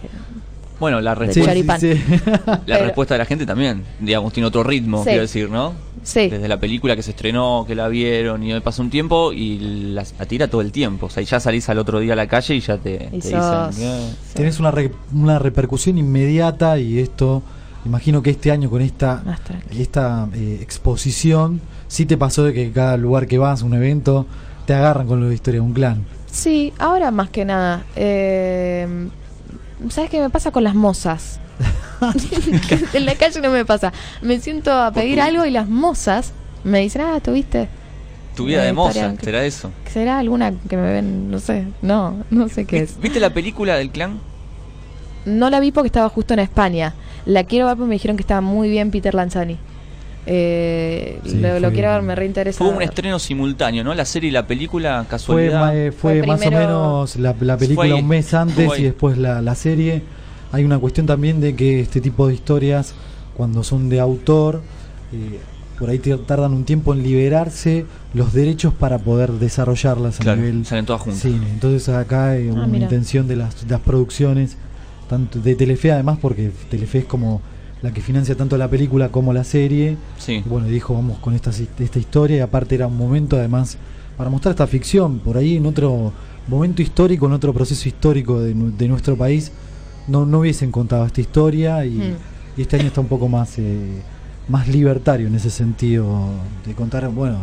[0.82, 1.54] Bueno, la respuesta,
[2.46, 5.10] la Pero- respuesta de la gente también, digamos, tiene otro ritmo, Sí.
[5.10, 5.74] quiero decir, ¿no?
[6.04, 6.28] Sí.
[6.28, 9.60] Desde la película que se estrenó, que la vieron y pasa un tiempo y
[9.94, 11.06] la, la tira todo el tiempo.
[11.06, 13.20] O sea, y ya salís al otro día a la calle y ya te, Y
[13.20, 14.00] te sos- dicen...
[14.10, 17.44] Sí, Tenés una, re- una repercusión inmediata y esto,
[17.86, 19.24] imagino que este año con esta,
[19.78, 24.26] esta eh, exposición, sí te pasó de que cada lugar que vas, un evento,
[24.66, 26.04] te agarran con lo de historia de un clan.
[26.32, 27.84] Sí, ahora más que nada.
[27.96, 28.88] Eh,
[29.90, 31.40] ¿Sabes qué me pasa con las mozas?
[32.94, 33.94] en la calle no me pasa.
[34.22, 37.70] Me siento a pedir algo y las mozas me dicen, ah, ¿tuviste?
[38.36, 39.72] Tu vida de moza, ¿será eso?
[39.92, 41.30] ¿Será alguna que me ven?
[41.30, 41.66] No sé.
[41.82, 43.00] No, no sé qué es.
[43.00, 44.20] ¿Viste la película del clan?
[45.26, 46.94] No la vi porque estaba justo en España.
[47.26, 49.58] La quiero ver porque me dijeron que estaba muy bien Peter Lanzani.
[50.26, 52.58] Eh, Sí, lo, lo fue- quiero ver, me reinteresa.
[52.58, 53.94] Fue un estreno simultáneo, ¿no?
[53.94, 55.60] La serie y la película, Fue, casualidad.
[55.60, 58.80] ma- eh, fue Fue más o menos la, la película Fue un mes antes fue
[58.80, 60.04] y después la, la serie.
[60.52, 62.94] Hay una cuestión también de que este tipo de historias,
[63.36, 64.62] cuando son de autor,
[65.14, 65.40] eh,
[65.80, 70.66] por ahí tardan un tiempo en liberarse los derechos para poder desarrollarlas a Claro, nivel
[70.66, 71.22] salen todas juntas.
[71.22, 71.48] cine.
[71.50, 72.84] Entonces acá hay una Ah, mira.
[72.84, 74.58] intención de las, de las producciones,
[75.10, 77.42] tanto de Telefe además, porque Telefe es como
[77.82, 79.98] la que financia tanto la película como la serie.
[80.18, 80.44] Sí.
[80.46, 83.78] Y bueno, dijo, vamos con esta, esta historia y aparte era un momento además
[84.18, 86.12] para mostrar esta ficción, por ahí en otro
[86.48, 89.52] momento histórico, en otro proceso histórico de, nu- de nuestro país,
[90.08, 92.14] no, no hubiesen contado esta historia y, Mm.
[92.58, 94.02] y este año está un poco más, eh,
[94.48, 96.28] más libertario en ese sentido
[96.66, 97.38] de contar, bueno,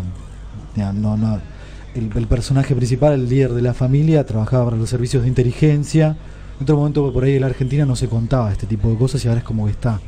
[0.77, 1.41] ya, no, no,
[1.95, 6.17] el, el personaje principal, el líder de la familia, trabajaba para los servicios de inteligencia.
[6.59, 9.25] En otro momento por ahí en la Argentina no se contaba este tipo de cosas
[9.25, 10.01] y ahora es como que está.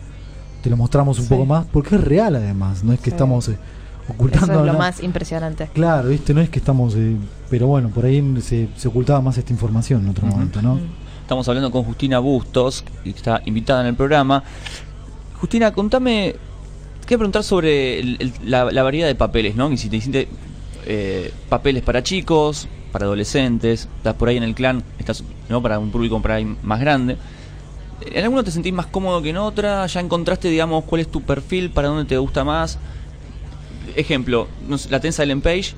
[0.62, 1.30] Te lo mostramos un Sí.
[1.30, 3.10] poco más porque es real además, no es que Sí.
[3.10, 4.78] estamos eh, Eso ocultando es lo nada.
[4.78, 5.68] más impresionante.
[5.72, 7.16] Claro, viste, no es que estamos, eh,
[7.48, 10.74] pero bueno, por ahí se, se ocultaba más esta información en otro momento, ¿no?
[10.76, 10.80] Mm.
[11.22, 14.42] Estamos hablando con Justina Bustos, que está invitada en el programa.
[15.40, 16.34] Justina, contame,
[17.06, 19.70] quiero preguntar sobre el- el- la, la variedad de papeles, ¿no?
[19.70, 20.28] Que si te hiciste
[20.86, 25.62] eh, papeles para chicos, para adolescentes, estás por ahí en el clan, estás ¿no?
[25.62, 27.16] para un público por ahí más grande.
[28.06, 29.86] ¿En alguno te sentís más cómodo que en otra?
[29.86, 32.78] ¿Ya encontraste, digamos, cuál es tu perfil, para dónde te gusta más?
[33.96, 34.48] Ejemplo,
[34.90, 35.74] la tensa Ellen Page.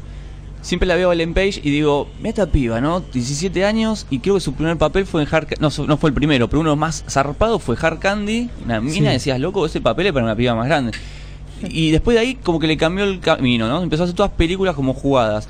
[0.61, 3.01] Siempre la veo a Ellen Page y digo, mira esta piba, ¿no?
[3.01, 6.11] 17 años y creo que su primer papel fue en Hard Ca- no, no fue
[6.11, 8.49] el primero, pero uno más zarpado fue Hard Candy.
[8.65, 9.15] Una mina Sí.
[9.15, 10.93] decías, loco, ese papel es para una piba más grande.
[11.69, 13.83] Y después de ahí como que le cambió el camino, ¿no?
[13.83, 15.49] Empezó a hacer todas películas como jugadas.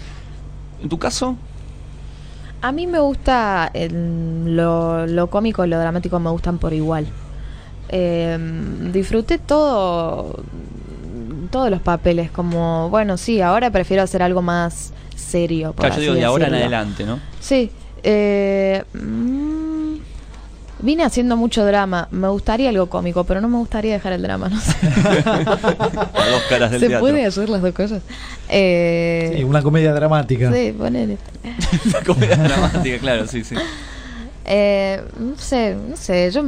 [0.83, 1.37] ¿En tu caso?
[2.63, 7.07] A mí me gusta el- lo, lo cómico y lo dramático me gustan por igual.
[7.89, 8.39] Eh,
[8.93, 10.43] disfruté todo
[11.51, 15.73] todos los papeles, como, bueno, sí, ahora prefiero hacer algo más serio.
[15.75, 17.19] por Claro, yo digo así de ahora en adelante, ¿no?
[17.41, 17.71] Sí.
[18.03, 18.83] eh,
[20.83, 22.09] vine haciendo mucho drama.
[22.11, 24.75] Me gustaría algo cómico, pero no me gustaría dejar el drama, no sé.
[25.25, 27.01] Las dos caras del ¿Se teatro.
[27.01, 28.03] puede hacer las dos cosas?
[28.49, 30.53] Eh, Sí, una comedia dramática.
[30.53, 31.17] sí, ponele.
[31.93, 33.55] La comedia dramática, claro, sí, sí.
[34.45, 36.43] Eh, no sé, no sé, yo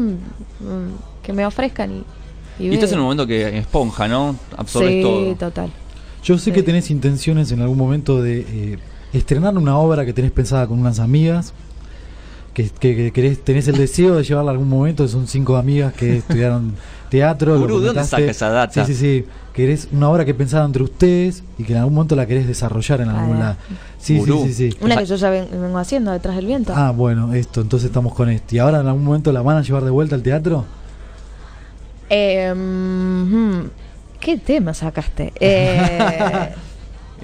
[1.22, 2.04] que me ofrezcan y,
[2.64, 4.36] y, Y estás en un momento que esponja, ¿no?
[4.56, 5.34] Absorbes sí, todo.
[5.36, 5.70] total.
[6.22, 6.52] Yo sé Sí.
[6.52, 8.78] que tenés intenciones en algún momento de eh,
[9.12, 11.52] estrenar una obra que tenés pensada con unas amigas.
[12.54, 15.06] Que, que- que querés, tenés el deseo de llevarla algún momento.
[15.08, 16.74] Son cinco amigas que estudiaron
[17.10, 17.58] teatro.
[17.58, 18.84] Gurú, ¿de dónde saca esa data?
[18.86, 19.26] Sí, sí, sí.
[19.52, 23.00] Querés una obra que pensada entre ustedes y que en algún momento la querés desarrollar
[23.02, 23.56] en algún Ah, lado.
[23.98, 24.76] Sí, sí, sí, sí.
[24.80, 26.72] Una que yo ya ven- vengo haciendo detrás del viento.
[26.74, 28.54] Ah, bueno, esto, entonces estamos con esto.
[28.56, 30.64] ¿Y ahora en algún momento la van a llevar de vuelta al teatro?
[32.10, 33.60] Eh, mm,
[34.20, 35.32] ¿Qué tema sacaste?
[35.38, 36.52] Eh,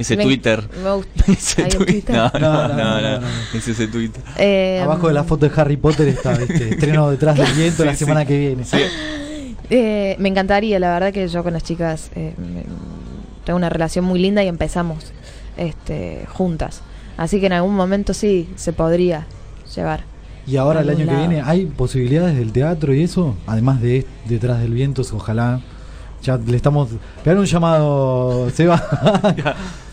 [0.01, 0.69] Ese me- Twitter.
[0.83, 1.25] Me gusta.
[1.33, 2.05] Ese ¿Hay un Twitter.
[2.05, 2.17] Twitter?
[2.17, 3.27] No, no, No, no, no, no, no, no.
[3.55, 4.23] Es ese Twitter.
[4.39, 6.69] Eh, Abajo de la foto de Harry Potter está, ¿viste?
[6.71, 7.99] Estreno detrás del viento la sí.
[8.05, 8.65] semana que viene.
[9.71, 12.65] Eh, me encantaría, la verdad que yo con las chicas eh, me-
[13.45, 15.13] tengo una relación muy linda y empezamos
[15.57, 16.83] este, juntas.
[17.17, 19.27] Así que en algún momento sí se podría
[19.75, 20.05] llevar.
[20.47, 23.37] Y ahora el año que viene, ¿hay posibilidades del teatro y eso?
[23.47, 25.61] Además de Detrás del Viento, ojalá.
[26.23, 26.89] Ya le estamos.
[27.23, 28.83] Pegar un llamado, Seba.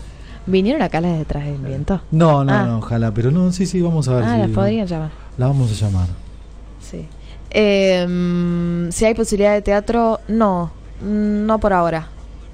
[0.50, 2.00] ¿Vinieron acá las de detrás del viento?
[2.10, 2.64] no, no, Ah.
[2.64, 3.12] no, ojalá.
[3.12, 4.24] Pero no, sí, sí, vamos a ver.
[4.24, 5.10] Ah, si las podrían llamar.
[5.36, 6.08] La vamos a llamar.
[6.80, 7.06] Sí.
[7.50, 10.70] Eh, mm, si hay posibilidad de teatro, no.
[11.02, 12.08] Mm, No por ahora.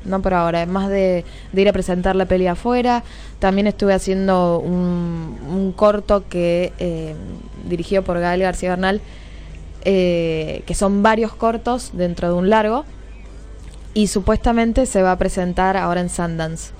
[0.04, 0.62] No por ahora.
[0.62, 3.02] Es más de, de ir a presentar la peli afuera.
[3.38, 7.14] También estuve haciendo un, un corto que eh,
[7.68, 9.00] dirigido por Gael García Bernal,
[9.84, 12.84] eh, que son varios cortos dentro de un largo.
[13.94, 16.72] Y supuestamente se va a presentar ahora en Sundance.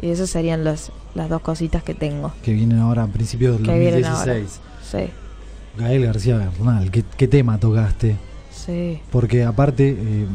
[0.00, 2.32] Y esas serían los, las dos cositas que tengo.
[2.42, 4.34] Que vienen ahora a principios del Que vienen ahora.
[4.34, 4.60] 2016.
[4.82, 5.12] Sí,
[5.78, 8.16] Gael García Bernal, ¿qué, qué tema tocaste?
[8.52, 9.00] sí.
[9.10, 10.26] Porque aparte, eh,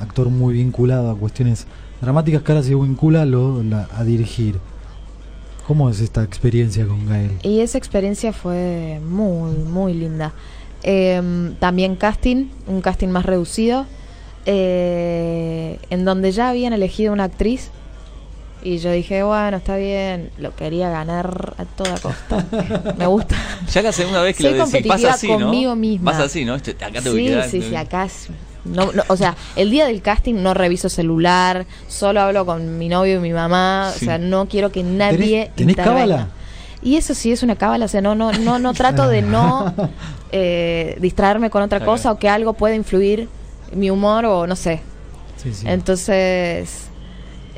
[0.00, 1.66] actor muy vinculado a cuestiones
[2.00, 4.58] dramáticas que ahora se vincula lo- la- a dirigir.
[5.66, 7.32] ¿Cómo es esta experiencia con Gael?
[7.42, 10.32] Y esa experiencia fue muy, muy linda.
[10.82, 13.86] Eh, también casting, un casting más reducido,
[14.44, 17.70] eh, en donde ya habían elegido una actriz.
[18.64, 22.44] Y yo dije, bueno, está bien, lo quería ganar a toda costa.
[22.96, 23.36] Me gusta.
[23.72, 25.38] Ya la segunda vez que Soy lo decís, pasa así, ¿no?
[25.40, 26.10] conmigo misma.
[26.12, 26.54] Pasa así, ¿no?
[26.54, 27.48] Este, acá tengo que Sí, quedar.
[27.50, 28.28] sí, sí, acá es-
[28.64, 32.88] no, no, o sea, el día del casting no reviso celular, solo hablo con mi
[32.88, 34.04] novio y mi mamá, Sí.
[34.04, 36.28] o sea, no quiero que nadie ¿Tenés- cábala?
[36.82, 39.74] Y eso sí es una cábala, o sea, no, no, no, no trato de no
[40.32, 43.28] eh, distraerme con otra cosa o que algo pueda influir
[43.72, 44.80] mi humor o no sé.
[45.42, 45.66] Sí, sí.
[45.68, 46.88] Entonces,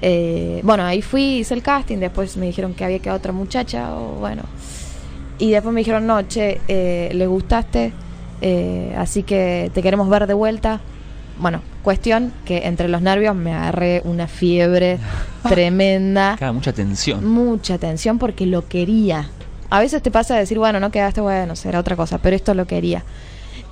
[0.03, 3.95] eh, bueno, ahí fui, hice el casting, después me dijeron que había quedado otra muchacha,
[3.95, 4.43] o bueno.
[5.39, 7.93] Y después me dijeron, no, che, eh, le gustaste,
[8.41, 10.81] eh, así que te queremos ver de vuelta.
[11.39, 14.99] Bueno, cuestión que entre los nervios me agarré una fiebre
[15.49, 17.27] tremenda, mucha tensión.
[17.27, 19.29] mucha tensión porque lo quería.
[19.69, 22.55] A veces te pasa de decir, bueno, no quedaste, bueno, será otra cosa, pero esto
[22.55, 23.03] lo quería.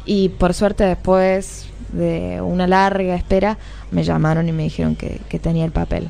[0.05, 3.57] Y por suerte después de una larga espera,
[3.91, 6.09] me llamaron y me dijeron que, que tenía el papel.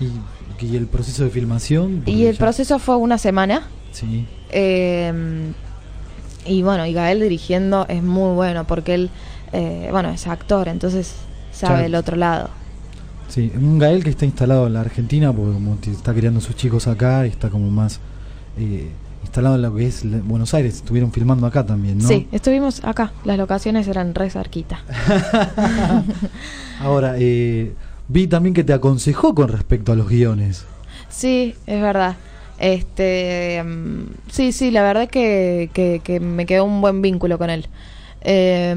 [0.00, 2.02] ¿Y, y el proceso de filmación?
[2.06, 3.68] Y el ya- proceso fue una semana.
[3.92, 4.26] Sí.
[4.50, 5.52] eh,
[6.46, 9.10] y bueno, y Gael dirigiendo es muy bueno porque él,
[9.52, 11.14] eh, bueno, es actor, entonces
[11.52, 12.50] sabe el otro lado.
[13.28, 16.86] Sí, un Gael que está instalado en la Argentina, porque como está criando sus chicos
[16.86, 17.98] acá, y está como más
[18.58, 18.90] eh,
[19.34, 20.76] instalado en lo que es Buenos Aires.
[20.76, 22.06] Estuvieron filmando acá también, ¿no?
[22.06, 24.78] Sí, estuvimos acá, las locaciones eran re cerquita.
[26.80, 27.72] Ahora, eh,
[28.06, 30.64] vi también que te aconsejó con respecto a los guiones.
[31.08, 32.14] Sí, es verdad.
[32.60, 37.50] Este, mm, sí, sí, la verdad que, que, que me quedó un buen vínculo con
[37.50, 37.66] él.
[38.20, 38.72] Eh,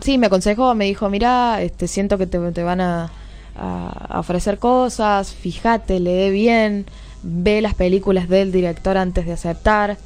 [0.00, 3.10] sí, me aconsejó, me dijo, mira, este, siento que te, te van a,
[3.56, 6.86] a- a ofrecer cosas, fíjate, lee bien,
[7.22, 9.96] ve las películas del director antes de aceptar.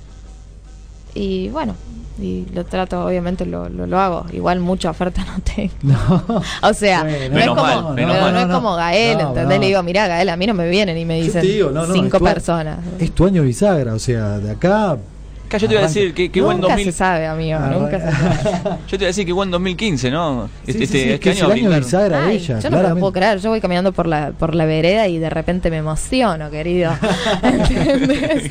[1.15, 1.75] Y bueno,
[2.21, 4.27] y lo trato, obviamente lo, lo, lo hago.
[4.33, 5.73] Igual mucha oferta no tengo.
[5.83, 6.43] No.
[6.63, 7.97] O sea, Bueno, no, es como, mal,
[8.35, 9.61] no, es como Gael, ¿entendés?
[9.61, 12.21] Le digo, mira, Gael, a mí no me vienen y me dicen digo, cinco es
[12.21, 12.79] tu- personas.
[12.99, 14.99] Es tu año bisagra, o sea, de acá.
[15.47, 16.85] Acá yo te iba a decir que, que buen nunca 2000.
[16.93, 18.77] se sabe, amigo, Ah, nunca se sabe.
[18.89, 20.49] Yo te iba a decir que buen 2015, ¿no?
[20.65, 22.59] Sí, Este, sí, este, sí, es este que es año el año de Ay, ella.
[22.59, 25.19] yo no me lo puedo creer, yo voy caminando por la, por la vereda y
[25.19, 26.91] de repente me emociono, querido.
[27.43, 28.51] ¿Entendés?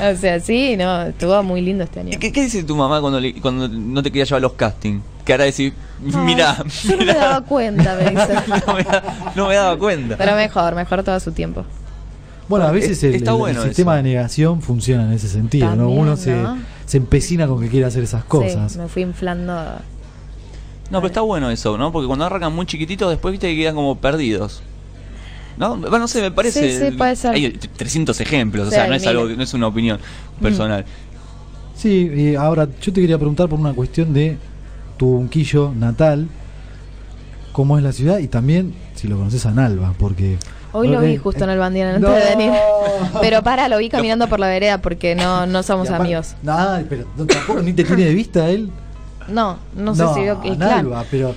[0.00, 2.10] o sea, sí, no, estuvo muy lindo este año.
[2.12, 4.52] ¿Y ¿Qué, qué dice tu mamá cuando, le- cuando no te quería llevar a los
[4.54, 5.02] castings?
[5.24, 8.34] cara de decir, mira, Ay, Yo no me daba cuenta, me dice.
[8.66, 10.16] no, me, da- no me daba cuenta.
[10.16, 11.64] Pero mejor, mejor todo su tiempo.
[12.52, 13.96] Bueno, a veces Es- el, está el- el bueno sistema eso.
[13.96, 15.88] de negación funciona en ese sentido, ¿no?
[15.88, 16.58] Uno se, ¿no?
[16.86, 18.72] se empecina con que quiere hacer esas cosas.
[18.72, 19.54] Sí, me fui inflando.
[20.90, 21.90] No, pero está bueno eso, ¿no?
[21.92, 24.62] Porque cuando arrancan muy chiquititos, después viste que quedan como perdidos.
[25.56, 25.76] ¿No?
[25.76, 26.72] Bueno, no sé, me parece.
[26.78, 27.34] Sí, sí, puede ser.
[27.34, 29.98] Hay 300 ejemplos, o sea, no es algo, no es una opinión
[30.40, 30.84] personal.
[31.74, 34.36] Sí, y ahora yo te quería preguntar por una cuestión de
[34.98, 36.28] tu unquillo natal,
[37.52, 40.38] cómo es la ciudad y también si lo conoces a Nalva, porque...
[40.74, 42.16] Hoy lo vi Eh, justo en el bandián antes no.
[42.16, 42.52] de venir.
[43.20, 46.34] Pero para, lo vi caminando por la vereda porque no, no somos aparte- amigos.
[46.42, 48.70] Nada, pero tampoco ni te tiene de vista él.
[49.28, 50.58] No, no sé si vio el.
[50.58, 51.34] Nalva, pero...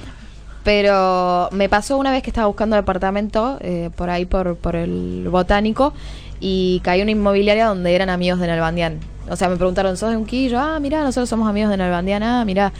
[0.63, 5.27] Pero me pasó una vez que estaba buscando departamento eh, por ahí, por, por el
[5.29, 5.93] botánico,
[6.39, 8.99] y caí en una inmobiliaria donde eran amigos de Nalbandián.
[9.29, 10.59] O sea, me preguntaron, ¿sos de Unquillo?
[10.59, 12.23] Ah, mirá, nosotros somos amigos de Nalbandián.
[12.23, 12.73] Ah, mirá,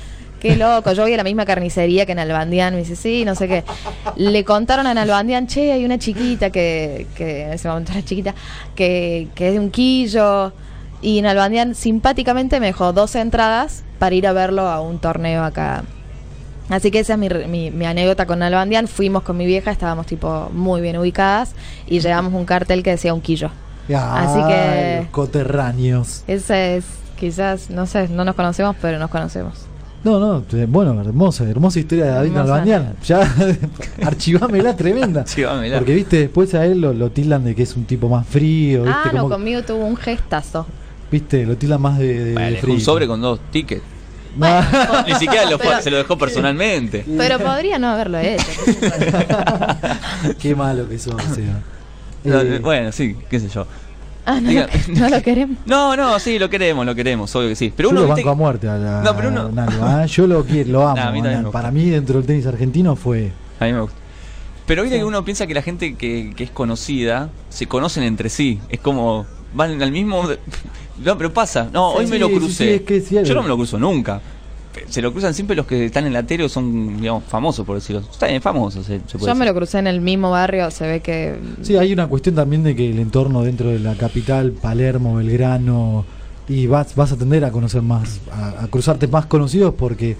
[0.45, 0.91] qué loco.
[0.93, 2.73] Yo voy a la misma carnicería que Nalbandián.
[2.73, 3.63] Me dice, sí, no sé qué.
[4.15, 8.36] Le contaron a Nalbandián, che, hay una chiquita que, que en ese momento era chiquita,
[8.75, 10.53] que, que es de Unquillo.
[11.01, 15.84] Y Nalbandián simpáticamente me dejó dos entradas para ir a verlo a un torneo acá
[16.69, 18.88] Así que esa es mi, mi, mi anécdota con Albandián.
[18.88, 21.53] Fuimos con mi vieja, estábamos tipo muy bien ubicadas
[21.86, 23.51] y llevamos un cartel que decía un quillo.
[23.88, 26.23] Así que- coterráneos.
[26.27, 26.86] Esa es,
[27.19, 29.67] quizás, no sé, no nos conocemos, pero nos conocemos.
[30.06, 32.46] No, no, bueno, hermosa, hermosa historia de David Hermosa.
[32.48, 32.96] Nalbandián.
[33.06, 33.34] Ya,
[34.06, 35.22] archivámela tremenda.
[35.22, 35.78] Archivámela.
[35.80, 38.86] Porque, viste, después a él lo, lo tildan de que es un tipo más frío,
[38.88, 40.68] Ah, no, como, conmigo tuvo un gestazo.
[41.12, 42.76] viste, lo tildan más de, de, Bueno, de le dejó frío.
[42.76, 43.82] un sobre con dos tickets.
[44.38, 44.48] No.
[45.08, 47.04] Ni siquiera lo fue- Pero- se lo dejó personalmente.
[47.18, 48.46] Pero podría no haberlo hecho.
[50.39, 51.62] Qué malo que sos, o sea.
[52.24, 53.65] No, Eh, Bueno, sí, qué sé yo.
[54.26, 55.58] Ah, no, Diga- lo, no lo queremos.
[55.66, 57.72] No, no, sí, lo queremos, lo queremos, obvio que sí.
[57.76, 59.50] Pero yo uno lo viste banco a muerte a la, No, pero uno-
[60.04, 60.08] ¿eh?
[60.08, 60.96] Yo lo quiero, lo amo.
[60.96, 61.44] Nah, a mí también Nal.
[61.46, 63.32] me Para mí, dentro del tenis argentino fue.
[63.60, 63.98] A mí me gusta.
[64.66, 65.02] Pero viste Sí.
[65.02, 68.60] que uno piensa que la gente que, que es conocida se conocen entre sí.
[68.70, 69.26] Es como.
[69.54, 70.24] Van al mismo.
[70.98, 71.68] No, pero pasa.
[71.74, 72.76] No, Sí, hoy me lo sí, sí, crucé.
[72.76, 73.28] es que es cierto.
[73.28, 74.22] Yo no me lo cruzo nunca.
[74.90, 77.76] Se lo cruzan siempre los que están en la tele o son, digamos, famosos, por
[77.76, 78.02] decirlo.
[78.02, 80.88] Están bien famosos, se, se puede Yo me lo crucé en el mismo barrio, se
[80.88, 81.36] ve que...
[81.62, 86.06] Sí, hay una cuestión también de que el entorno dentro de la capital, Palermo, Belgrano,
[86.48, 90.16] y vas, vas a tender a conocer más, a, a cruzarte más conocidos porque.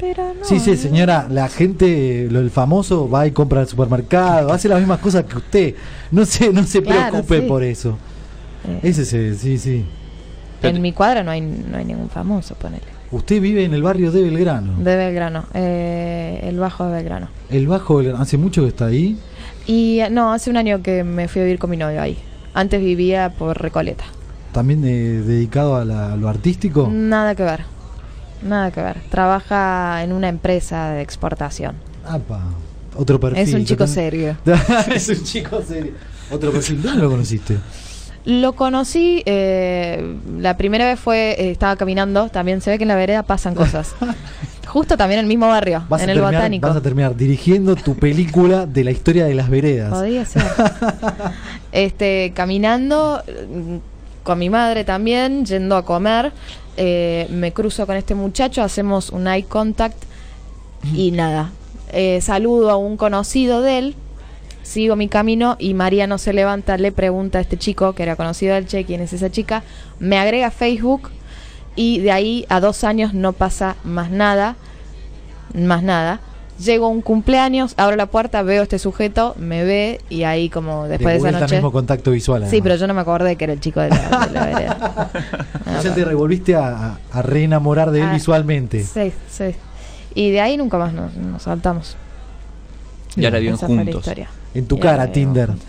[0.00, 4.52] Pero no, sí, sí, señora, la gente, lo del famoso, va y compra al supermercado,
[4.52, 5.74] hace las mismas cosas que usted.
[6.10, 7.46] No se, no se Claro, preocupe sí.
[7.46, 7.98] por eso.
[8.66, 9.84] Eh, Ese es, sí, sí.
[10.62, 12.91] en mi cuadra no hay, no hay ningún famoso, ponele.
[13.12, 14.72] Usted vive en el barrio de Belgrano.
[14.78, 17.28] De Belgrano, eh, el bajo de Belgrano.
[17.50, 19.18] El Bajo Belgrano, ¿hace mucho que está ahí?
[19.66, 22.16] Y eh, no, hace un año que me fui a vivir con mi novio ahí.
[22.54, 24.04] Antes vivía por Recoleta.
[24.52, 26.88] ¿También eh, dedicado a, la- a lo artístico?
[26.90, 27.60] Nada que ver.
[28.42, 28.96] Nada que ver.
[29.10, 31.74] Trabaja en una empresa de exportación.
[32.06, 32.42] Apa,
[32.96, 33.42] otro perfil.
[33.42, 34.36] es un chico serio.
[34.94, 35.92] es un chico serio.
[36.30, 36.80] Otro perfil.
[36.82, 37.58] ¿Dónde lo conociste?
[38.24, 42.88] Lo conocí, eh, la primera vez fue, eh, estaba caminando, también se ve que en
[42.88, 43.94] la vereda pasan cosas.
[44.66, 46.68] Justo también en el mismo barrio, Vas en el terminar, botánico.
[46.68, 49.90] Vas a terminar dirigiendo tu película de la historia de las veredas.
[49.90, 50.42] Podría ser.
[51.72, 53.76] este, caminando mm,
[54.22, 56.32] con mi madre también, yendo a comer,
[56.76, 59.96] eh, me cruzo con este muchacho, hacemos un eye contact
[60.94, 61.50] y nada.
[61.92, 63.96] Eh, saludo a un conocido de él,
[64.72, 68.16] sigo mi camino y María no se levanta, le pregunta a este chico que era
[68.16, 69.62] conocido del Che, quién es esa chica,
[69.98, 71.10] me agrega a Facebook
[71.76, 74.56] y de ahí a dos años no pasa más nada,
[75.54, 76.20] más nada.
[76.58, 80.48] Llego a un cumpleaños, abro la puerta, veo a este sujeto, me ve y ahí
[80.48, 81.54] como después de esa vuelta noche...
[81.56, 82.46] mismo contacto visual.
[82.48, 85.10] Sí, pero yo no me acordé que era el chico de la, de la vereda.
[85.78, 88.84] O sea, te revolviste a, reenamorar de él Ah, visualmente.
[88.84, 89.54] Sí, sí.
[90.14, 91.96] Y de ahí nunca más nos, nos saltamos.
[93.16, 94.00] Y ahora viven Esa fue la juntos.
[94.02, 94.28] historia.
[94.54, 95.48] En tu cara, ahora vivimos Tinder.
[95.48, 95.68] juntos.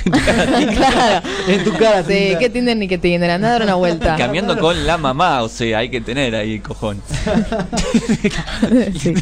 [0.76, 1.26] claro.
[1.48, 2.38] En tu cara, Sí, Tinder.
[2.38, 3.30] qué Tinder ni qué Tinder.
[3.30, 4.16] Anda a dar una vuelta.
[4.16, 7.00] Cambiando con la mamá, o sea, hay que tener ahí cojón.
[8.98, 9.14] Sí.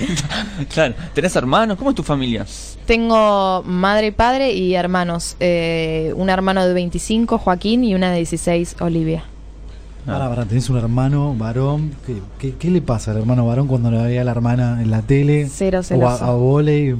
[0.72, 1.76] Claro, ¿tenés hermanos?
[1.78, 2.44] ¿Cómo es tu familia?
[2.86, 5.36] Tengo madre y padre y hermanos.
[5.40, 9.24] Eh, un hermano de 25, Joaquín, y una de 16, Olivia.
[10.06, 11.92] Pará, pará, tenés un hermano varón.
[12.06, 14.90] ¿Qué, qué, qué le pasa al hermano varón cuando le veía a la hermana en
[14.90, 15.48] la tele?
[15.52, 16.24] Cero o celoso.
[16.24, 16.94] a, a volei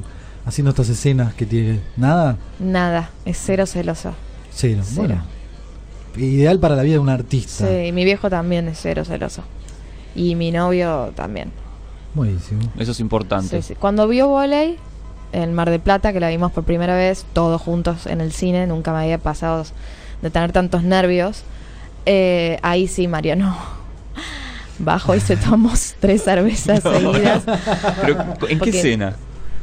[0.49, 1.81] haciendo estas escenas que tiene.
[1.97, 2.37] ¿Nada?
[2.59, 4.15] Nada, es cero celoso.
[4.53, 4.83] Cero.
[4.85, 4.97] Cero.
[5.07, 5.23] Bueno.
[6.17, 7.67] Ideal para la vida de un artista.
[7.69, 9.43] Sí, y mi viejo también es cero celoso.
[10.17, 11.53] Y mi novio también.
[12.15, 12.63] Buenísimo.
[12.79, 13.63] Eso es importante.
[13.63, 13.75] Sí, sí.
[13.77, 14.77] Cuando vio volei
[15.33, 18.67] en Mar de Plata, que la vimos por primera vez, todos juntos en el cine,
[18.67, 19.65] nunca me había pasado
[20.23, 21.43] de tener tantos nervios.
[22.07, 23.57] eh, ahí sí, Mariano.
[24.81, 26.93] bajo y se tomó tres cervezas No.
[27.13, 27.43] seguidas.
[28.01, 29.15] Pero, ¿en qué Porque- escena?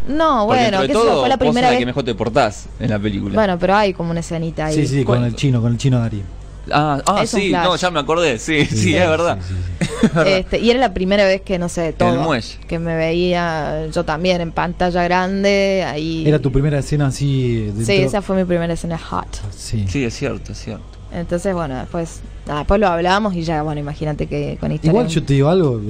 [0.07, 1.79] No, Porque bueno, yo, todo, fue la vos primera la vez.
[1.79, 3.35] que mejor te portás en la película.
[3.35, 4.75] Bueno, pero hay como una escenita ahí.
[4.75, 6.23] Sí, sí, con el chino, con el chino Darín.
[6.71, 9.39] ah, ah sí, no, ya me acordé, sí, sí, es verdad.
[9.41, 9.85] sí, sí, sí.
[10.25, 12.31] Este, y era la primera vez que, no sé, todo.
[12.67, 15.83] Que me veía yo también en pantalla grande.
[15.87, 16.23] Ahí.
[16.27, 17.65] Era tu primera escena así.
[17.67, 17.85] Dentro...
[17.85, 19.27] Sí, esa fue mi primera escena hot.
[19.51, 19.85] Sí.
[19.87, 20.83] Sí, es cierto, es cierto.
[21.11, 24.91] Entonces, bueno, después, nada, después lo hablamos y ya, bueno, imagínate que con historia.
[24.91, 25.81] Igual yo te digo algo,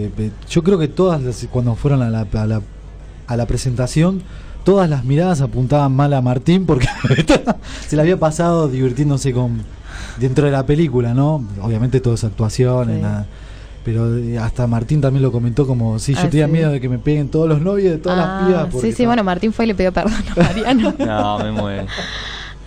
[0.50, 2.62] yo creo que todas las, cuando fueron a la, a la,
[3.28, 4.22] a la presentación,
[4.64, 6.88] todas las miradas apuntaban mal a Martín porque
[7.88, 9.62] se le había pasado divirtiéndose con
[10.20, 11.44] dentro de la película, ¿no?
[11.62, 13.02] Obviamente todo es actuación, Sí.
[13.02, 13.26] nada.
[13.84, 16.52] Pero eh, hasta Martín también lo comentó como, sí, yo Ah, tenía sí.
[16.52, 18.62] miedo de que me peguen todos los novios de todas Ah, las pibas.
[18.64, 20.94] porque Sí, sí, estaba- bueno, Martín fue y le pidió perdón a Mariano.
[21.00, 21.86] No, me muero.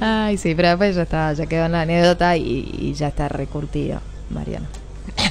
[0.01, 3.29] Ay, sí, pero después ya está, ya quedó en la anécdota y, y ya está
[3.29, 3.99] recurtido,
[4.31, 4.67] Mariano.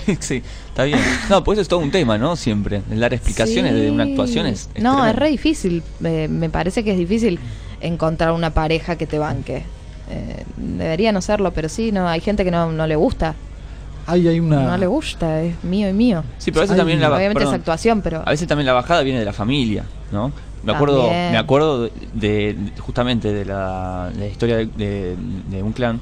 [0.19, 0.99] sí, está bien.
[1.29, 2.35] No, pues eso es todo un tema, ¿no?
[2.35, 2.81] Siempre.
[2.91, 4.69] El dar explicaciones de una actuación es.
[4.73, 5.83] es No, es re difícil.
[6.03, 7.39] eh, me parece que es difícil
[7.81, 9.63] encontrar una pareja que te banque.
[10.09, 13.35] Eh, debería no serlo, pero sí, no hay gente que no, no le gusta.
[14.05, 14.61] Ahí hay una...
[14.61, 16.23] No le gusta, es mío y mío.
[16.37, 18.23] Sí, pero a veces Ay, también la Obviamente perdón, es actuación, pero.
[18.25, 19.83] A veces también la bajada viene de la familia,
[20.13, 20.31] ¿no?
[20.63, 21.31] Me acuerdo, También.
[21.33, 25.15] me acuerdo de, de- justamente de la, de la historia de, de-
[25.49, 25.99] de un clan,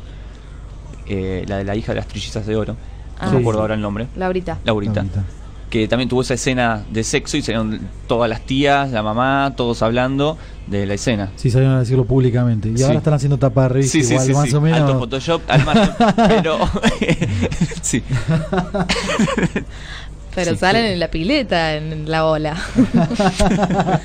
[1.07, 2.75] eh, la de la hija de las trillizas de oro.
[3.22, 3.61] No Ah, me acuerdo sí.
[3.61, 4.07] ahora el nombre.
[4.16, 4.59] Laurita.
[4.66, 5.01] Laurita.
[5.03, 5.24] Laurita.
[5.70, 9.82] Que también tuvo esa escena de sexo y salieron todas las tías, la mamá, todos
[9.82, 10.38] hablando
[10.68, 11.32] de la escena.
[11.36, 12.70] Sí, salieron a decirlo públicamente.
[12.70, 12.84] Y Sí.
[12.84, 14.55] ahora están haciendo tapa de revista Sí, sí, igual, sí, más sí.
[14.55, 14.80] o menos.
[14.82, 15.89] Alto Photoshop, al margen,
[16.28, 16.57] pero
[17.82, 18.03] sí.
[20.34, 20.57] Pero Sí.
[20.57, 22.55] salen en la pileta, en la ola.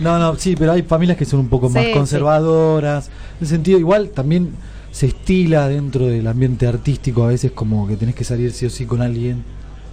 [0.00, 3.08] No, no, sí, pero hay familias que son un poco más Sí, conservadoras.
[3.08, 4.52] En el sentido, igual también
[4.98, 8.70] se estila dentro del ambiente artístico a veces como que tenés que salir sí o
[8.70, 9.44] sí con alguien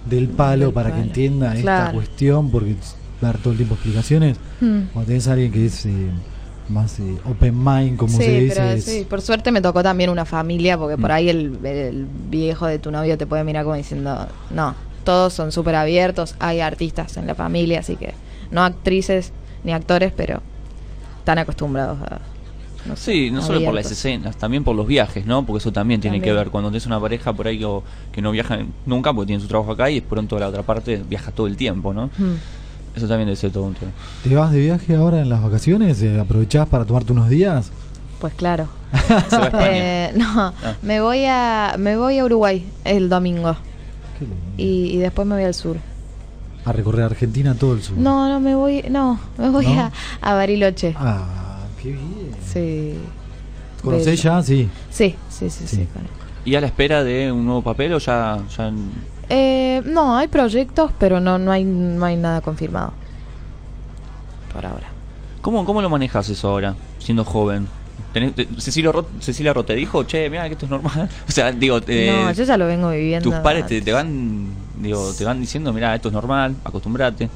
[0.04, 2.74] del palo Del para que entienda esta cuestión, porque
[3.20, 4.36] dar todo el tiempo explicaciones.
[4.60, 4.80] Hmm.
[4.92, 6.10] Cuando tenés a alguien que es eh,
[6.68, 9.80] más eh, open mind, como sí, se dice, pero es- sí, por suerte me tocó
[9.84, 11.14] también una familia, porque por Mm.
[11.14, 15.52] ahí el, el viejo de tu novio te puede mirar como diciendo, no, todos son
[15.52, 18.12] súper abiertos, hay artistas en la familia, así que
[18.50, 19.32] no actrices
[19.62, 20.40] ni actores, pero
[21.20, 22.18] están acostumbrados a...
[22.86, 25.44] no sé, Sí, no solo por las escenas, también por los viajes, ¿no?
[25.44, 27.68] Porque eso también tiene que ver cuando tenés una pareja por ahí que,
[28.12, 31.02] que no viaja nunca porque tiene su trabajo acá y de pronto la otra parte
[31.08, 32.06] viaja todo el tiempo, ¿no?
[32.18, 32.34] Hmm.
[32.94, 33.92] Eso también debe ser todo un tema.
[34.24, 36.00] ¿Te vas de viaje ahora en las vacaciones?
[36.02, 37.70] Eh, ¿Aprovechás para tomarte unos días?
[38.20, 38.68] Pues claro.
[39.28, 39.68] Se va a España.
[39.70, 40.52] Eh, no, Ah.
[40.82, 43.54] me voy a me voy a Uruguay el domingo
[44.18, 44.40] Qué lindo.
[44.56, 45.76] y, y después me voy al sur.
[46.64, 47.96] A recorrer Argentina todo el sur.
[47.98, 49.80] No, no me voy, no, me voy ¿No?
[49.82, 50.94] a, a Bariloche.
[50.98, 51.45] Ah,
[51.82, 52.30] qué bien.
[52.44, 52.94] Sí.
[53.82, 54.42] ¿Conocés ya?
[54.42, 54.68] Sí.
[54.90, 55.86] Sí, sí, sí, sí.
[56.44, 58.72] ¿Y a la espera de un nuevo papel o ya, ya
[59.28, 62.92] Eh, no, hay proyectos, pero no, no hay, no hay nada confirmado.
[64.52, 64.88] Por ahora.
[65.40, 67.68] ¿Cómo, ¿Cómo lo manejas eso ahora, siendo joven?
[68.14, 71.08] Tenés- te- Cecilia, Ro, Cecilia Ro te dijo, che, mira que esto es normal.
[71.28, 73.28] O sea, digo, eh, no, yo ya lo vengo viviendo.
[73.30, 74.46] tus padres te, te van
[74.78, 77.28] digo, te van diciendo, mira, esto es normal, acostumbrate.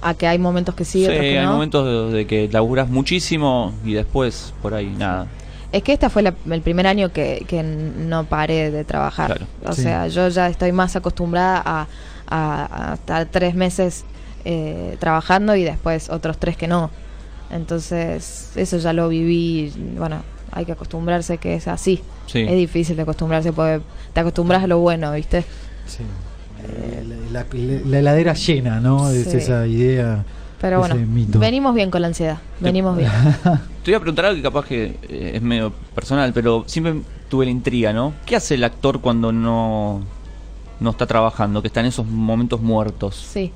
[0.00, 1.52] A que hay momentos que sí, Sí, otros que hay no.
[1.54, 5.26] momentos de, de que laburas muchísimo y después por ahí nada.
[5.72, 9.26] Es que este fue la- el primer año que, que no paré de trabajar.
[9.26, 9.46] Claro.
[9.66, 9.82] O Sí.
[9.82, 11.86] sea, yo ya estoy más acostumbrada a,
[12.28, 14.04] a- a estar tres meses
[14.44, 16.90] eh, trabajando y después otros tres que no.
[17.50, 19.72] Entonces, eso ya lo viví.
[19.98, 20.22] Bueno,
[20.52, 22.02] hay que acostumbrarse que es así.
[22.26, 22.40] Sí.
[22.42, 23.80] Es difícil de acostumbrarse porque
[24.12, 25.44] te acostumbras a lo bueno, ¿viste?
[25.86, 26.04] Sí.
[27.32, 29.10] La, la- la heladera llena, ¿no?
[29.10, 30.24] Es esa idea.
[30.60, 31.38] Pero ese bueno, mito.
[31.38, 32.38] venimos bien con la ansiedad.
[32.58, 33.10] Venimos bien.
[33.84, 37.44] Te voy a preguntar algo que capaz que eh, es medio personal, pero siempre tuve
[37.44, 38.12] la intriga, ¿no?
[38.26, 40.00] ¿Qué hace el actor cuando no,
[40.80, 43.14] no está trabajando, que está en esos momentos muertos?
[43.32, 43.52] Sí.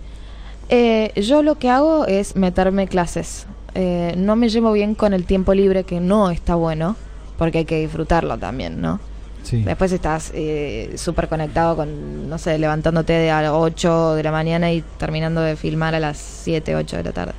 [0.68, 3.46] Eh, yo lo que hago es meterme clases.
[3.74, 6.94] Eh, no me llevo bien con el tiempo libre, que no está bueno,
[7.36, 9.00] porque hay que disfrutarlo también, ¿no?
[9.42, 9.62] Sí.
[9.62, 14.30] Después estás eh, súper conectado con, no sé, levantándote de a las 8 de la
[14.32, 17.32] mañana y terminando de filmar a las 7, 8 de la tarde.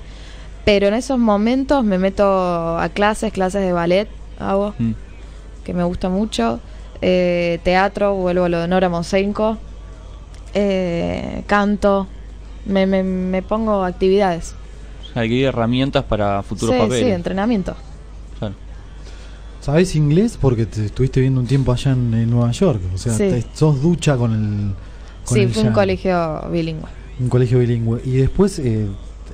[0.65, 4.07] Pero en esos momentos me meto a clases, clases de ballet
[4.39, 4.91] hago, Mm.
[5.63, 6.59] que me gusta mucho.
[7.01, 9.57] Eh, teatro, vuelvo a lo de Nora Mosenko.
[10.53, 12.07] Eh, canto.
[12.65, 14.55] Me, me, me pongo actividades.
[15.15, 17.05] Hay que ir herramientas para futuros sí, papeles.
[17.05, 17.75] sí, entrenamiento.
[19.63, 20.37] ¿Sabés inglés?
[20.39, 22.81] Porque te estuviste viendo un tiempo allá en, en Nueva York.
[22.93, 23.29] O sea, Sí.
[23.29, 24.73] te- sos ducha con el.
[25.25, 26.89] con Sí, el fue un colegio bilingüe.
[27.19, 28.01] Un colegio bilingüe.
[28.03, 28.87] Y después, eh,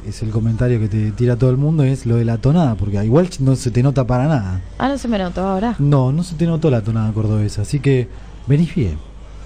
[0.07, 2.75] es el comentario que te tira todo el mundo, es lo de la tonada.
[2.75, 4.61] Porque igual no se te nota para nada.
[4.77, 5.75] Ah, no se me notó ahora.
[5.79, 7.63] No, no se te notó la tonada cordobesa.
[7.63, 8.07] Así que
[8.45, 8.99] venís bien.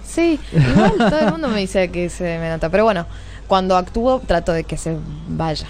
[0.05, 2.69] Sí, igual todo el mundo me dice que se me nota.
[2.69, 3.05] Pero bueno,
[3.47, 4.97] cuando actúo trato de que se
[5.29, 5.67] vaya.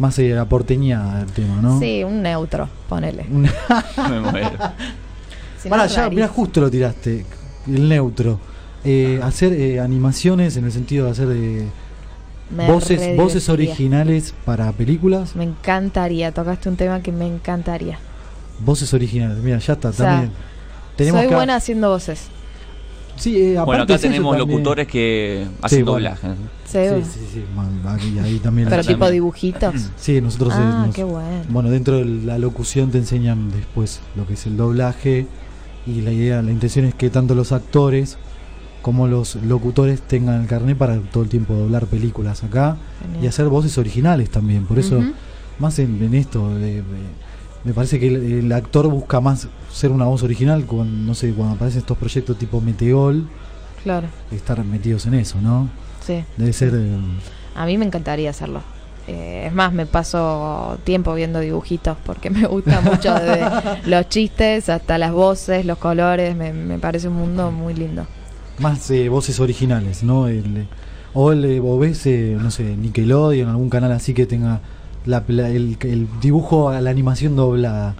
[0.00, 1.78] Más eh, la porteña el tema, ¿no?
[1.78, 3.24] Sí, un neutro, ponele.
[3.28, 4.50] Me muero.
[5.62, 6.10] Si no, Pará, es ya, rarísimo.
[6.14, 7.24] mira, justo lo tiraste,
[7.68, 8.40] el neutro.
[8.82, 11.68] Eh, hacer eh, animaciones en el sentido de hacer eh,
[12.66, 15.36] voces, voces originales para películas.
[15.36, 17.98] Me encantaría, tocaste un tema que me encantaría.
[18.60, 20.32] Voces originales, mira, ya está, O sea, también.
[20.96, 22.28] Tenemos Soy que- buena haciendo voces.
[23.16, 24.48] Sí, eh, Bueno, acá tenemos también.
[24.58, 25.92] locutores que hacen bueno.
[25.92, 26.28] doblaje.
[26.64, 28.68] Sí, Sí, sí, sí, ahí, también.
[28.68, 28.98] pero también.
[28.98, 29.74] tipo dibujitos.
[29.96, 31.28] Sí, nosotros Ah, nos- qué bueno.
[31.50, 35.26] Bueno, dentro de la locución te enseñan después lo que es el doblaje
[35.86, 38.16] y la idea, la intención es que tanto los actores
[38.82, 43.24] como los locutores tengan el carnet para todo el tiempo doblar películas acá Genial.
[43.24, 44.64] y hacer voces originales también.
[44.64, 45.02] Por eso,
[45.58, 46.82] más en, en esto, de- de-
[47.64, 51.32] me parece que el, el actor busca más ser una voz original cuando, no sé,
[51.32, 53.26] cuando aparecen estos proyectos tipo Meteol,
[53.82, 55.68] Claro, estar metidos en eso, ¿no?
[56.06, 56.22] sí.
[56.36, 56.72] Debe ser...
[56.74, 56.96] eh,
[57.54, 58.60] A mí me encantaría hacerlo.
[59.08, 63.40] Eh, es más, me paso tiempo viendo dibujitos porque me gusta mucho desde
[63.88, 66.36] los chistes hasta las voces, los colores.
[66.36, 68.06] Me, me parece un mundo muy lindo.
[68.58, 70.28] más eh, voces originales, ¿no?
[70.28, 70.66] El, eh,
[71.14, 74.60] o, el, o ves, no sé, Nickelodeon, algún canal así que tenga
[75.06, 77.94] la, la- el, el dibujo a la animación doblada.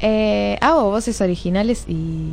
[0.00, 2.30] Eh, hago voces originales y,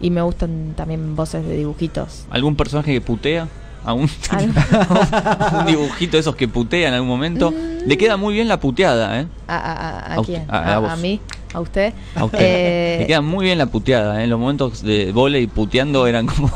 [0.00, 2.26] y me gustan también voces de dibujitos.
[2.30, 3.48] ¿Algún personaje que putea?
[3.84, 7.52] ¿Algún Algo- un dibujito de esos que putea en algún momento?
[7.52, 7.86] Mm.
[7.88, 9.26] Le queda muy bien la puteada, ¿eh?
[9.46, 10.40] ¿A, a, a- a A quién?
[10.42, 10.90] usted- a- a ¿A, vos.
[10.90, 11.20] a mí?
[11.54, 11.94] ¿A usted?
[12.16, 12.38] A usted.
[12.42, 14.26] Eh, Le queda muy bien la puteada, ¿eh?
[14.26, 16.50] Los momentos de volei puteando eran como...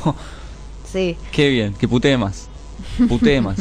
[0.85, 1.17] Sí.
[1.33, 2.49] Qué bien, que putee más.
[3.09, 3.57] Putee más.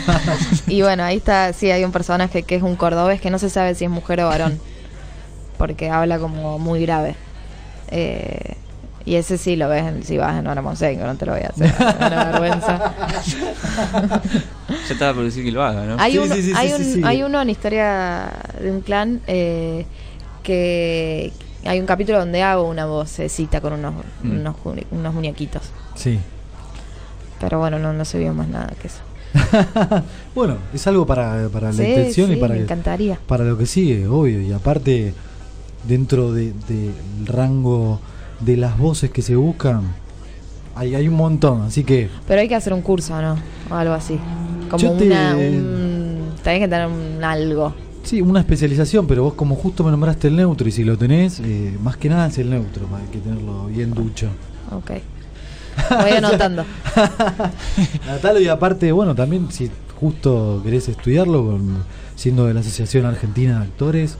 [0.66, 3.50] Y bueno, ahí está, sí, hay un personaje que es un cordobés que no se
[3.50, 4.58] sabe si es mujer o varón,
[5.58, 7.14] porque habla como muy grave.
[7.90, 8.54] Eh,
[9.06, 11.42] y ese sí lo ves en- si vas en Hora Monseño, no te lo voy
[11.42, 12.92] a hacer, da vergüenza.
[14.88, 15.96] Ya estaba por decir que lo haga, ¿no?
[15.98, 17.00] Hay, Sí, uno, sí, sí, hay, sí, un- sí, sí.
[17.04, 19.84] hay uno en Historia de un clan eh,
[20.42, 21.32] que
[21.66, 24.30] hay un capítulo donde hago una vocecita con unos, Mm.
[24.40, 24.56] unos,
[24.90, 25.62] unos muñequitos.
[25.94, 26.18] Sí.
[27.44, 29.00] Pero bueno, no, no se vio más nada que eso.
[30.34, 33.18] bueno, es algo para, para la Sí, intención y para, me encantaría.
[33.26, 34.40] para lo que sigue, obvio.
[34.40, 35.12] Y aparte,
[35.86, 36.90] dentro del de,
[37.26, 38.00] rango
[38.40, 39.82] de las voces que se buscan,
[40.74, 41.62] hay, hay un montón.
[41.62, 43.36] Así que Pero hay que hacer un curso, ¿no?
[43.70, 44.18] O algo así.
[44.70, 45.36] Como te- una.
[45.36, 47.74] Un, tenés que tener un algo.
[48.04, 51.40] Sí, una especialización, pero vos como justo me nombraste el neutro y si lo tenés,
[51.40, 54.28] eh, más que nada es el neutro, hay que tenerlo bien ducho.
[54.70, 54.90] Ok.
[55.90, 56.64] Voy anotando.
[58.06, 59.70] Natalo y aparte, bueno, también si
[60.00, 61.58] justo querés estudiarlo,
[62.16, 64.16] siendo de la Asociación Argentina de Actores,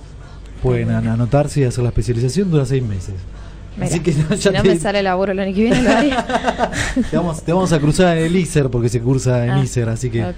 [0.62, 3.14] pueden an- anotarse y hacer la especialización, dura seis meses.
[3.76, 5.82] Mira, Así que no, si ya no te, me sale laburo el año que viene,
[5.82, 6.24] lo haría.
[7.10, 9.88] te vamos, te vamos a cruzar en el ISER porque se cursa en Ah, ISER,
[9.88, 10.36] así que vamos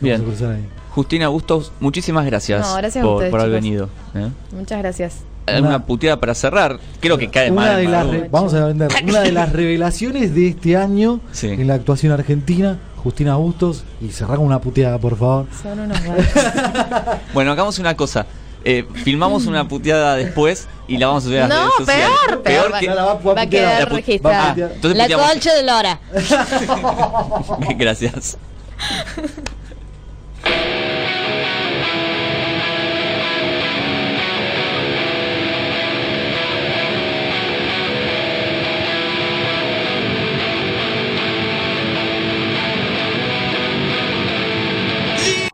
[0.00, 0.20] Bien.
[0.20, 0.64] a cruzar ahí.
[0.90, 3.88] Justina Bustos, muchísimas gracias, No, gracias a por, ustedes, por haber venido.
[4.14, 4.28] ¿eh?
[4.52, 5.16] Muchas gracias.
[5.46, 6.78] ¿Alguna Una- puteada para cerrar?
[7.00, 7.76] Creo que cae una mal.
[7.76, 11.48] de las re- vamos a vender una de las revelaciones de este año Sí.
[11.48, 15.46] en la actuación argentina, Justina Bustos, y cerramos una puteada, por favor.
[15.62, 16.24] Son unos gatos.
[17.34, 18.26] Bueno, hagamos una cosa.
[18.68, 22.08] Eh, filmamos una puteada después y la vamos a subir a las No, redes sociales.
[22.26, 22.80] peor, peor.
[22.80, 24.56] que- No la va a Va quedar registrada.
[24.58, 26.00] Ah, La colcha de Lora.
[27.78, 28.36] Gracias.